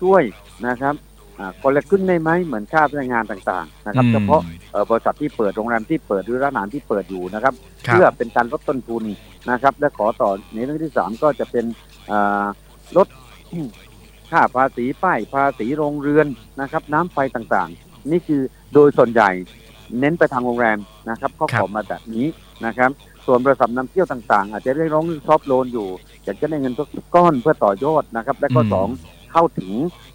[0.00, 0.22] ช่วย
[0.68, 0.94] นะครับ
[1.38, 4.42] อ่าคนละครึ่งได้ไหมเหมือนค่าพนักงานต่างๆ นะครับอืมเฉพาะ
[4.72, 7.54] เอ่อบริษัทที่เปิดโรงแรมที่เปิดหรือร้านอาหารที่เปิดอยู่นะครับ
[7.86, 9.04] ครับ เพื่อเป็นการลดต้นทุน
[9.50, 11.64] นะครับ และขอต่อในเรื่องที่สามก็จะเป็น
[12.10, 12.44] อ่า
[12.96, 13.06] ลด
[14.34, 16.26] ค่าภาษีป้ายภาษีโรงเรือน
[16.60, 18.42] นะครับ น้ำไฟต่างๆ นี่คือ
[18.74, 19.30] โดยส่วนใหญ่
[20.00, 20.78] เน้นไปทางโรงแรม
[21.10, 22.26] นะครับเขาครัขบอมาแบบนี้
[22.66, 22.90] นะครับ
[23.26, 25.88] ส่วนบริษัทนำเที่ยวต่างๆ อาจจะได้ร้องซอฟโลนอยู่
[26.24, 28.88] อยากจะได้เงินสักก้อนเพื่อต่อยอดนะครับ และก็อืมสอง
[29.32, 29.72] เข้าถึง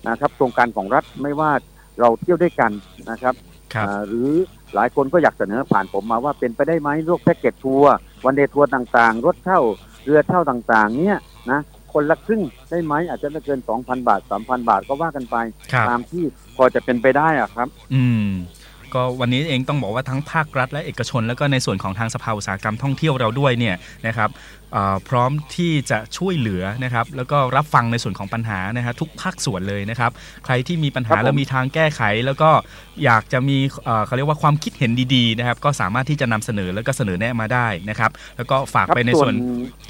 [0.09, 1.51] นะครับโครงการของรัฐไม่ว่า
[1.99, 2.72] เราเที่ยวด้วยกัน
[3.09, 3.34] นะครับ
[3.74, 4.30] ครับอ่าหรือ
[4.76, 7.95] หลายคนก็อยากเสนอผ่านผมมาว่าเป็นไปได้ไหมพวกแพ็กเกจทัวร์
[8.26, 9.61] one day tour ต่างๆ รถเช่า
[10.05, 11.17] เรือเช่าต่างๆ เนี่ย
[11.51, 11.59] นะ
[11.94, 15.36] คนละครึ่งได้ไหมอาจจะไม่เกิน2,000บาท3,000บาทก็ว่ากันไป
[15.74, 16.24] ครับตามที่
[16.58, 18.30] พอจะเป็นไปได้อะครับ อืม
[18.96, 23.76] ก็วันนี้เองต้องบอกว่าทั้งภาครัฐและเอกชน แล้วก็ในส่วนของทางสภาอุตสาหกรรมท่องเที่ยวเราด้วยเนี่ย
[24.08, 24.30] นะครับ
[24.74, 30.12] เอ่อพร้อมที่จะช่วยเหลือนะครับแล้วก็รับฟังในส่วนของปัญหานะฮะทุกภาคส่วนเลยนะครับ
[30.46, 32.50] ใครที่มีปัญครัหาบผมแล้วมีทางแก้ไข แล้วก็
[33.04, 39.34] อยากจะมีเอ่อเขาเรียกว่าความคิดเห็นดีๆนะครับก็สามารถที่จะนำเสนอแล้วก็เสนอแนะมาได้นะครับแล้วก็ฝากครับไปในส่วน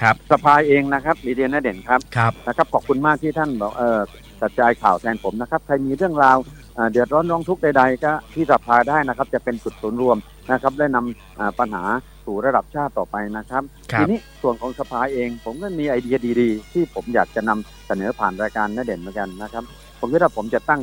[0.01, 3.99] ครับสภาเองนะครับมีเดียนาเด่นครับครับนะครับขอบคุณมากที่ท่านบอกเออ
[4.41, 10.17] กระจายข่าวแทนผมนะครับใครมีเรื่องราวอ่า เดือดร้อนร้องทุกข์ใดๆก็ที่สภาได้นะครับ จะเป็นจุดศูนย์รวม
[10.51, 11.83] นะครับ ได้นำอ่าปัญหา
[12.25, 19.63] สู่ระดับชาติต่อไปนะครับครับทีนี้ส่วนของสภาเอง ผมก็มีไอเดียดีๆ ที่ผมอยากจะนำเสนอผ่านรายการนาเด่นเหมือนกันนะครับ
[19.99, 20.81] ผมคิดว่าผมจะตั้ง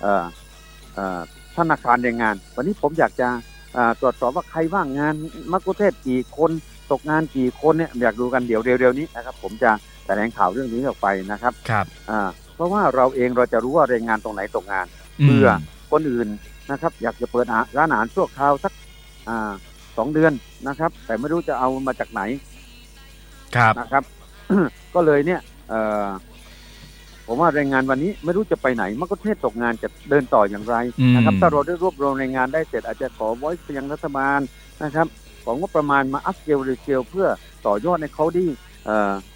[0.00, 0.24] เอ่อ
[0.94, 1.20] เอ่อ
[1.56, 3.28] ธนาคารแรงงาน วันนี้ผมอยากจะ
[3.76, 5.14] อ่าตรวจสอบว่าใครว่างงาน
[5.52, 6.50] มักคุเทศกี่คน
[6.90, 9.70] ตกงานกี่คนเนี่ยอยากดูกันเดี๋ยวเร็วๆนี้นะครับ ผมจะ
[10.06, 14.86] แถลงข่าวเรื่องนี้ออกไปนะครับครับอ่า เพราะว่าเราเองเราจะรู้ว่าแรงงานตรงไหนตกงาน
[15.18, 15.46] มเพื่อ
[15.92, 16.28] คนอื่น
[16.70, 18.72] นะครับ อยากจะเปิดอาร้านอาหารชั่วคราวสัก
[19.28, 19.50] อ่า
[19.96, 20.32] สองเดือน
[20.68, 22.22] นะครับ แต่ไม่รู้จะเอามาจากไหน
[23.56, 24.02] ครับนะครับ
[24.94, 26.06] ก็เลยเนี่ยเอ่อ
[27.26, 34.40] ผมว่าแรงงานวันนี้ไม่รู้จะไปไหนมักคุเทศตกงานจะเดินต่ออย่างไรอืมนะครับ ถ้าเราได้รวบรวมแรงงานได้เสร็จอาจจะขอไว้ไปยังรัฐบาล
[34.82, 35.06] นะครับ
[35.44, 37.26] ของงบประมาณมาอัพเกลรีเกลเพื่อ
[37.66, 38.46] ต่อยอดในเขาดี
[38.84, 39.35] เอ่อเ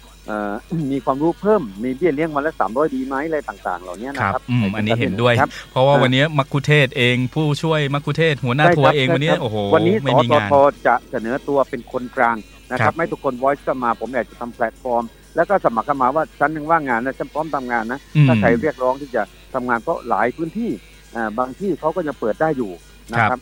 [0.91, 10.55] มีความรู้เพิ่มมีเบี้ยเลี้ยงวันละสามร้อยดีไหมอะไรต่าง ๆ เหล่านี้คนะรับครับอืมอันนี้เห็นด้วยครับเพราะว่าอ่าวันนี้มักคุเทศเองผู้ช่วยมักคุเทศหัวหน้าใช่ทัวครัร์บเองวันนี้ใช่ครับโอ้โหวันนี้สไม่อมีทงานท
[10.87, 12.37] จะเสนอตัวเป็นคนกลาง
[12.71, 15.03] นะคครัรับบไม่ทุกคน voice ก็มาผมอยากจะทำแพลตฟอร์ม
[15.35, 19.21] แล้วก็สมัครเข้ามาว่าฉันยังว่างงานนะฉันพร้อมทำงานนะอืมถ้าใครเรียกร้องที่จะ
[19.53, 20.71] ทำงานเพราะหลายพื้นที่
[21.15, 22.71] อ่าบางที่เขาก็ยังเปิดได้อยู่
[23.13, 23.39] นะครับ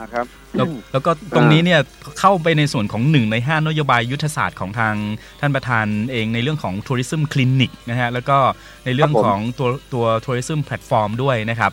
[0.00, 0.26] นะครับ
[0.56, 1.80] แล้วแล้วก็ตรงนี้เนี่ย
[2.20, 4.94] เข้าไปในส่วนของหนึ่งในห้านโยบายยุทธศาสตร์ของทาง
[5.40, 8.38] ท่านประธานเองในเรื่องของทัวริซึมคลินิกนะฮะแล้วก็
[8.84, 11.72] ในเรื่องครับผมของตัวตัวทัวริซึมแพลตฟอร์มด้วยนะครับ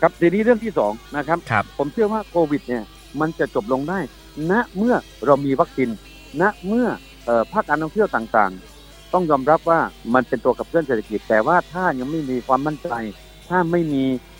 [0.00, 2.84] ครับทีนี้เรื่องที่สองนะครับครับผมเชื่อว่าโควิดเนี่ย
[3.20, 3.98] มันจะจบลงได้
[4.50, 4.94] ณเมื่อ
[5.26, 5.88] เรามีวัคซีน
[6.40, 6.86] ณเมื่อ
[7.26, 9.80] เอ่อภาคการท่องเที่ยวต่างๆ ต้องยอมรับว่า
[10.14, 12.88] มันเป็นตัวขับเคลื่อนเศรษฐกิจ แต่ว่าถ้ายังไม่มีความมั่นใจ
[13.48, 14.35] ถ้าไม่มีอ่า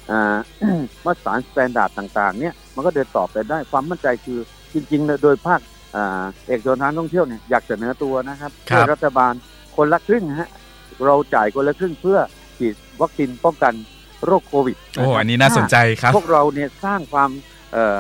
[1.05, 4.39] มาตรฐาน standard ต่าง ๆ เนี่ยมันก็เดินต่อไปได้ความมั่นใจคือ
[4.73, 5.61] จริงๆ โดยภาค
[5.97, 9.33] อ่าเอกชนทางท่องเที่ยวเนี่ยอยากเสนอตัวนะครับครับช่วยรัฐบาล
[9.77, 10.51] คนละครึ่งฮะ
[11.05, 12.19] เราจ่ายคนละครึ่งเพื่อ
[12.59, 13.73] ฉีดวัคซีนป้องกัน
[14.27, 17.31] โรคโควิดโอ้ะครับอันนี้น่าสนใจครับ พวกเราเนี่ยสร้างความ
[17.73, 17.99] เอ่อ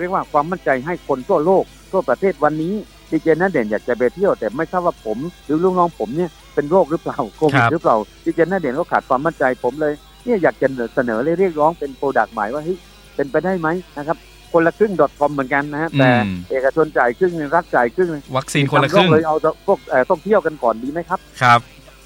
[0.00, 2.74] เรียกว่าความมั่นใจให้คนทั่วโลกทั่วประเทศวันนี้
[3.10, 9.94] ดีเจนันเด่นอยากจะไปเที่ยวแต่ไม่ทราบว่าผม หรือลูกน้องผมเนี่ยเป็นโรคหรือเปล่าโควิดครับหรือเปล่าดีเจนันเด่นก็ขาดความมั่นใจผมเลย
[10.28, 12.78] เนี่ยอยากจะเสนอเลยเรียกร้องเป็นโปรดักต์ใหม่ว่าเฮ้ย
[13.16, 13.68] เป็นไปได้ไหม
[13.98, 14.16] นะครับ
[14.52, 21.60] คนละครึ่ง .com เหมือนกันนะฮะแต่อืมเอกชนจ่ายครึ่งหนึ่งรัฐจ่ายครึ่งหนึ่งวัคซีนคนละครึ่งทำโเลยเอาพวกเอ่อท่องเที่ยวกันก่อนดีไหมครับครับ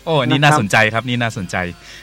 [0.04, 1.56] โอ้นี่น่าสนใจครับนี่น่าสนใจ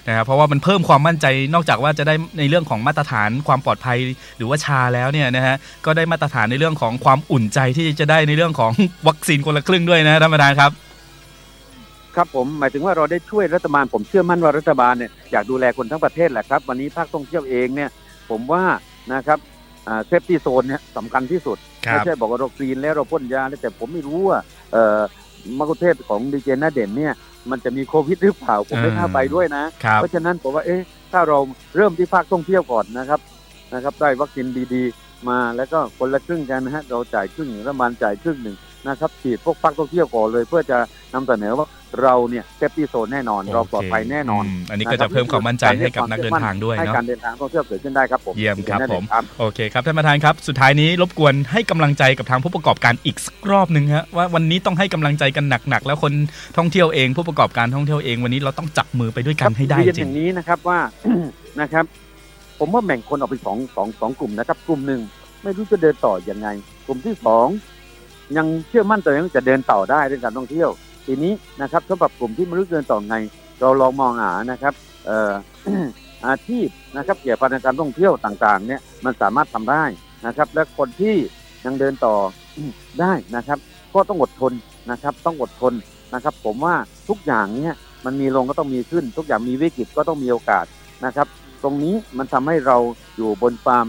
[0.08, 3.98] นะครับเพราะว่ามันเพิ่มความมั่นใจนอกจากว่าจะได้ในเรื่องของมาตรฐานความปลอดภัย
[4.38, 5.56] หรือว่าชาแล้วเนี่ยนะฮะ
[5.86, 8.72] ก็ได้มาตรฐานในเรื่องของความอุ่นใจที่จะได้ในเรื่องของ
[9.08, 10.72] วัคซีนคนละครึ่งด้วยนะท่านประธานครับ
[12.16, 17.90] ครับผมหมายถึงว่าเราได้ช่วยรัฐบาล ผมเชื่อมั่นว่ารัฐบาลเนี่ยอยากดูแลคนทั้งประเทศแหละครับ วันนี้ภาคท่องเที่ยวเองเนี่ย
[18.30, 18.64] ผมว่า
[19.14, 19.40] นะครับ
[20.08, 24.40] safety zone เนี่ยสำคัญที่สุดครับไม่ใช่บอกว่าเรา green แล้วเราพ่นยาแล้วแต่ผมไม่รู้ว่า
[24.72, 25.02] เอ่อ
[25.58, 27.14] มัคคุเทศก์ของดีเจนันเด่นเนี่ย
[27.50, 30.82] มันจะมีโควิดหรือเปล่าผมไม่น่าไปด้วยนะครับเพราะฉะนั้นผมว่าเอ๊ะ
[31.12, 31.38] ถ้าเรา
[31.76, 33.20] เริ่มที่ภาคท่องเที่ยวก่อนนะครับ
[33.74, 38.56] นะครับได้วัคซีนดีๆ มาแล้วก็คนละครึ่งกันนะฮะเราจ่ายครึ่งหนึ่งรัฐบาลจ่ายครึ่งหนึ่ง
[38.88, 40.78] นะครับฉีดพวกภาคท่องเที่ยวก่อนเลยเพื่อจะ
[41.14, 41.68] นำเสนอว่า
[42.04, 56.14] เราเนี่ย safety zone แน่นอนเราปลอดภัยแน่นอนมอันนี้ก็จะเพิ่มความมั่นใจให้กับนักเดินทางด้วยให้เนาะการเดินทางท่องเที่ยวเกิดขึ้นได้ครับผมเยี่ยมครับผมครับโอเคครับท่านประธานครับ สุดท้ายนี้รบกวนให้กำลังใจกับทางผู้ประกอบการอีกสักรอบหนึ่งฮะว่าวันนี้ต้องให้กำลังใจกันหนักๆแล้วคน
[56.58, 60.80] ท่องเที่ยวเอง ผู้ประกอบการท่องเที่ยวเองวันนี้เราต้องจับมือไปด้วยกันให้ได้เรียนจอริงย่างนี้นะครับว่า
[61.62, 61.86] นะครับ
[62.60, 65.02] ผมว่าแบ่งคนออกเป็นสองสองสองกลุ่มนะครับ กลุ่มหนึ่ง
[65.44, 66.48] ไม่รู้จะเดินต่อยังไง
[66.86, 67.48] กลุ่มที่สอง
[68.38, 70.70] ยังเชื่อมั่นตัวเองจะเดินต่อได้เรื่องการท่องเที่ยว
[71.06, 73.16] ทีนี้นะครับสำหรับกลุ่มที่ไม่รู้เดินต่อไง
[73.62, 74.74] เราลองมองหานะครับ
[75.10, 75.32] อ่อ
[76.28, 76.68] อาชีพ
[76.98, 79.84] นะครับเกี่ยวกับการท่องเที่ยวต่างๆเนี่ยมันสามารถทำได้
[80.26, 81.16] นะครับ และคนที่
[81.66, 82.16] ยังเดินต่อ
[83.00, 83.60] ได้นะครับ
[83.94, 84.54] ก็ต้องอดทน
[84.92, 85.74] นะครับ ต้องอดทน
[86.14, 86.76] นะครับ ผมว่า
[87.10, 87.76] ทุกอย่างเนี่ย
[88.06, 90.66] มันมีลงก็ต้องมีขึ้น ทุกอย่างมีวิกฤตก็ต้องมีโอกาส
[91.06, 91.28] นะครับ
[91.64, 92.78] ตรงนี้มันทำให้เรา
[93.16, 93.86] อยู่บนความ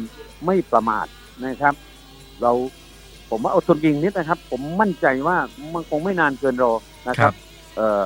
[0.46, 1.06] ไม่ประมาท
[1.46, 1.74] นะครับ
[2.42, 2.52] เรา
[3.30, 5.36] ผมว่าอดทนจริงนิดนะครับ ผมมั่นใจว่า
[5.74, 6.72] มันคงไม่นานเกินรอ
[7.08, 7.34] นะครับ
[7.76, 8.04] เอ่อ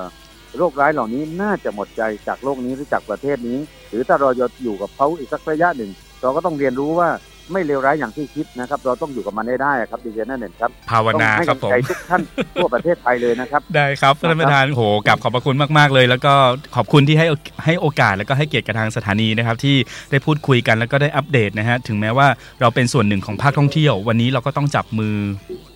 [0.57, 3.57] โรคร้ายเหล่านี้น่าจะหมดใจจากโลกนี้หรือจากประเทศนี้
[3.89, 7.09] หรือถ้าเราจะอยู่กับเขาอีกสักระยะหนึ่ง เราก็ต้องเรียนรู้ว่า
[7.51, 12.21] ไม่เลวร้ายอย่างที่คิดนะครับ เราต้องอยู่กับมันให้ได้ครับดีเจนั่นเองครับภาวต้องนาให้ครับกำผลังมใจทุกท่าน
[12.55, 16.33] ทั่วประเทศไทยเลยนะครับ ได้ครับท่านประธานโหกลับขอบพระคุณมาก ๆ เลย แล้วก็
[16.75, 17.27] ขอบคุณที่ให้
[17.65, 19.75] ให้โอกาสแล้วก็ให้เกียรติกับทางสถานีนะครับ ที่
[20.11, 22.27] ได้พูดคุยกันแล้วก็ได้อัปเดตนะฮะถึงแม้ว่า
[22.61, 25.15] เราเป็นส่วนหนึ่งของภาคท่องเที่ยว วันนี้เราก็ต้องจับมือ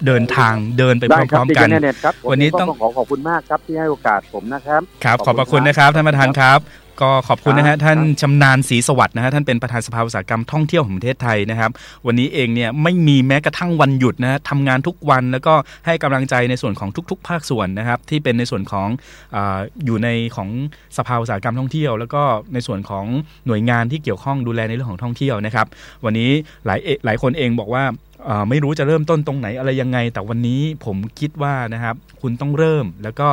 [0.05, 6.59] เดินทางเดินไปได้พครัร้อมดีๆเจกันนั่นเองครับผมวันนี้ต้องขอขอบคุณมากครับที่ให้โอกาสผมนะครับครับขขออบบพคุณระคุณนะครับท่านประธานครับ
[7.01, 11.71] ก็ขอบคุณนะครัฮะบท่านชำนาญศรีสวัสดิ์นะฮะท่านเป็นประธานสภาอุตสาหกรรมท่องเที่ยวแห่งประเทศไทยนะครับ
[12.05, 15.53] วันนี้เองเนี่ยไม่มีแม้กระทั่งวันหยุดนะฮะทำงานทุกวันแล้วก็
[15.85, 18.87] ให้กำลังใจในส่วนของทุก ๆ ภาคส่วนนะครับที่เป็นในส่วนของ
[19.35, 20.49] อาอยู่ในของ
[20.97, 22.23] สภาอุตสาหกรรมท่องเที่ยว แล้วก็
[22.53, 23.05] ในส่วนของ
[23.47, 25.67] หน่วยงานที่เกี่ยวข้องดูแลในเรื่องของท่องเที่ยวนะครับ
[26.05, 26.31] วันนี้
[26.65, 27.83] หลายเอหลายคนเองบอกว่า
[28.25, 33.27] เอ่อไม่รู้จะเริ่มต้นตรงไหนอะไรยังไง แต่วันนี้ผมคิดว่านะครับคุณต้องเริ่มแล้วก็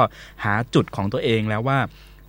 [0.44, 1.78] หาจุดของตัวเองแล้วว่า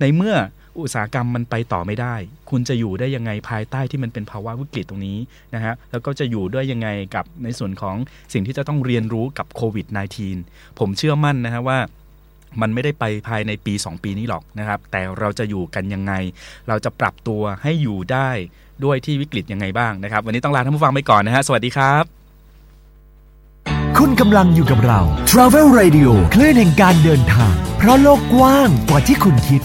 [0.02, 0.36] ในเมื่อ
[0.82, 2.16] อุตสาหกรรมมันไปต่อไม่ได้
[2.50, 5.18] คุณจะอยู่ได้ยังไงภายใต้ที่มันเป็นภาวะวิกฤตตรงนี้
[5.56, 7.96] นะฮะแล้วก็จะอยู่ด้วยยังไงกับในส่วนของ
[8.34, 9.86] สิ่งที่จะต้องเรียนรู้กับโควิด
[10.34, 11.80] -19 ผมเชื่อมั่นนะฮะว่า
[12.62, 16.14] มันไม่ได้ไปภายในปี 2 ปีนี้หรอกนะครับ แต่เราจะอยู่กันยังไง
[16.68, 18.30] เราจะปรับตัวให้อยู่ได้
[18.84, 22.04] ด้วยที่วิกฤตยังไงบ้างนะครับ วันนี้ต้องลาท่านผู้ฟังไปก่อนนะฮะ สวัสดีครับ
[23.98, 25.00] คุณกำลังอยู่กับเรา
[25.32, 29.62] Travel Radio คลื่นแห่งการเดินทาง เพราะโลกกว้างกว่าที่คุณคิด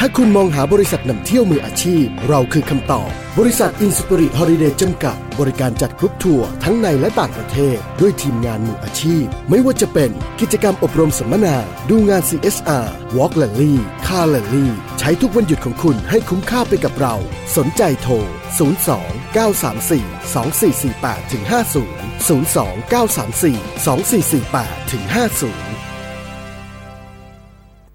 [0.00, 11.56] ถ้าคุณมองหาบริษัทนำเที่ยวมืออาชีพ เราคือคำตอบ บริษัท Inspirit Holiday จำกัด บริการจัดกรุ๊ปทัวร์ทั้งในและต่างประเทศ ด้วยทีมงานมืออาชีพ ไม่ว่าจะเป็นกิจกรรมอบรมสัมมนา
[11.90, 12.86] ดูงาน CSR
[13.16, 13.74] Walk Rally
[14.06, 14.66] Car Rally
[14.98, 17.14] ใช้ทุกวันหยุดของคุณให้คุ้มค่าไปกับเรา
[17.56, 18.14] สนใจโทร
[18.76, 19.92] 02 934
[20.34, 23.42] 2448 50 02 934
[23.86, 25.75] 2448 50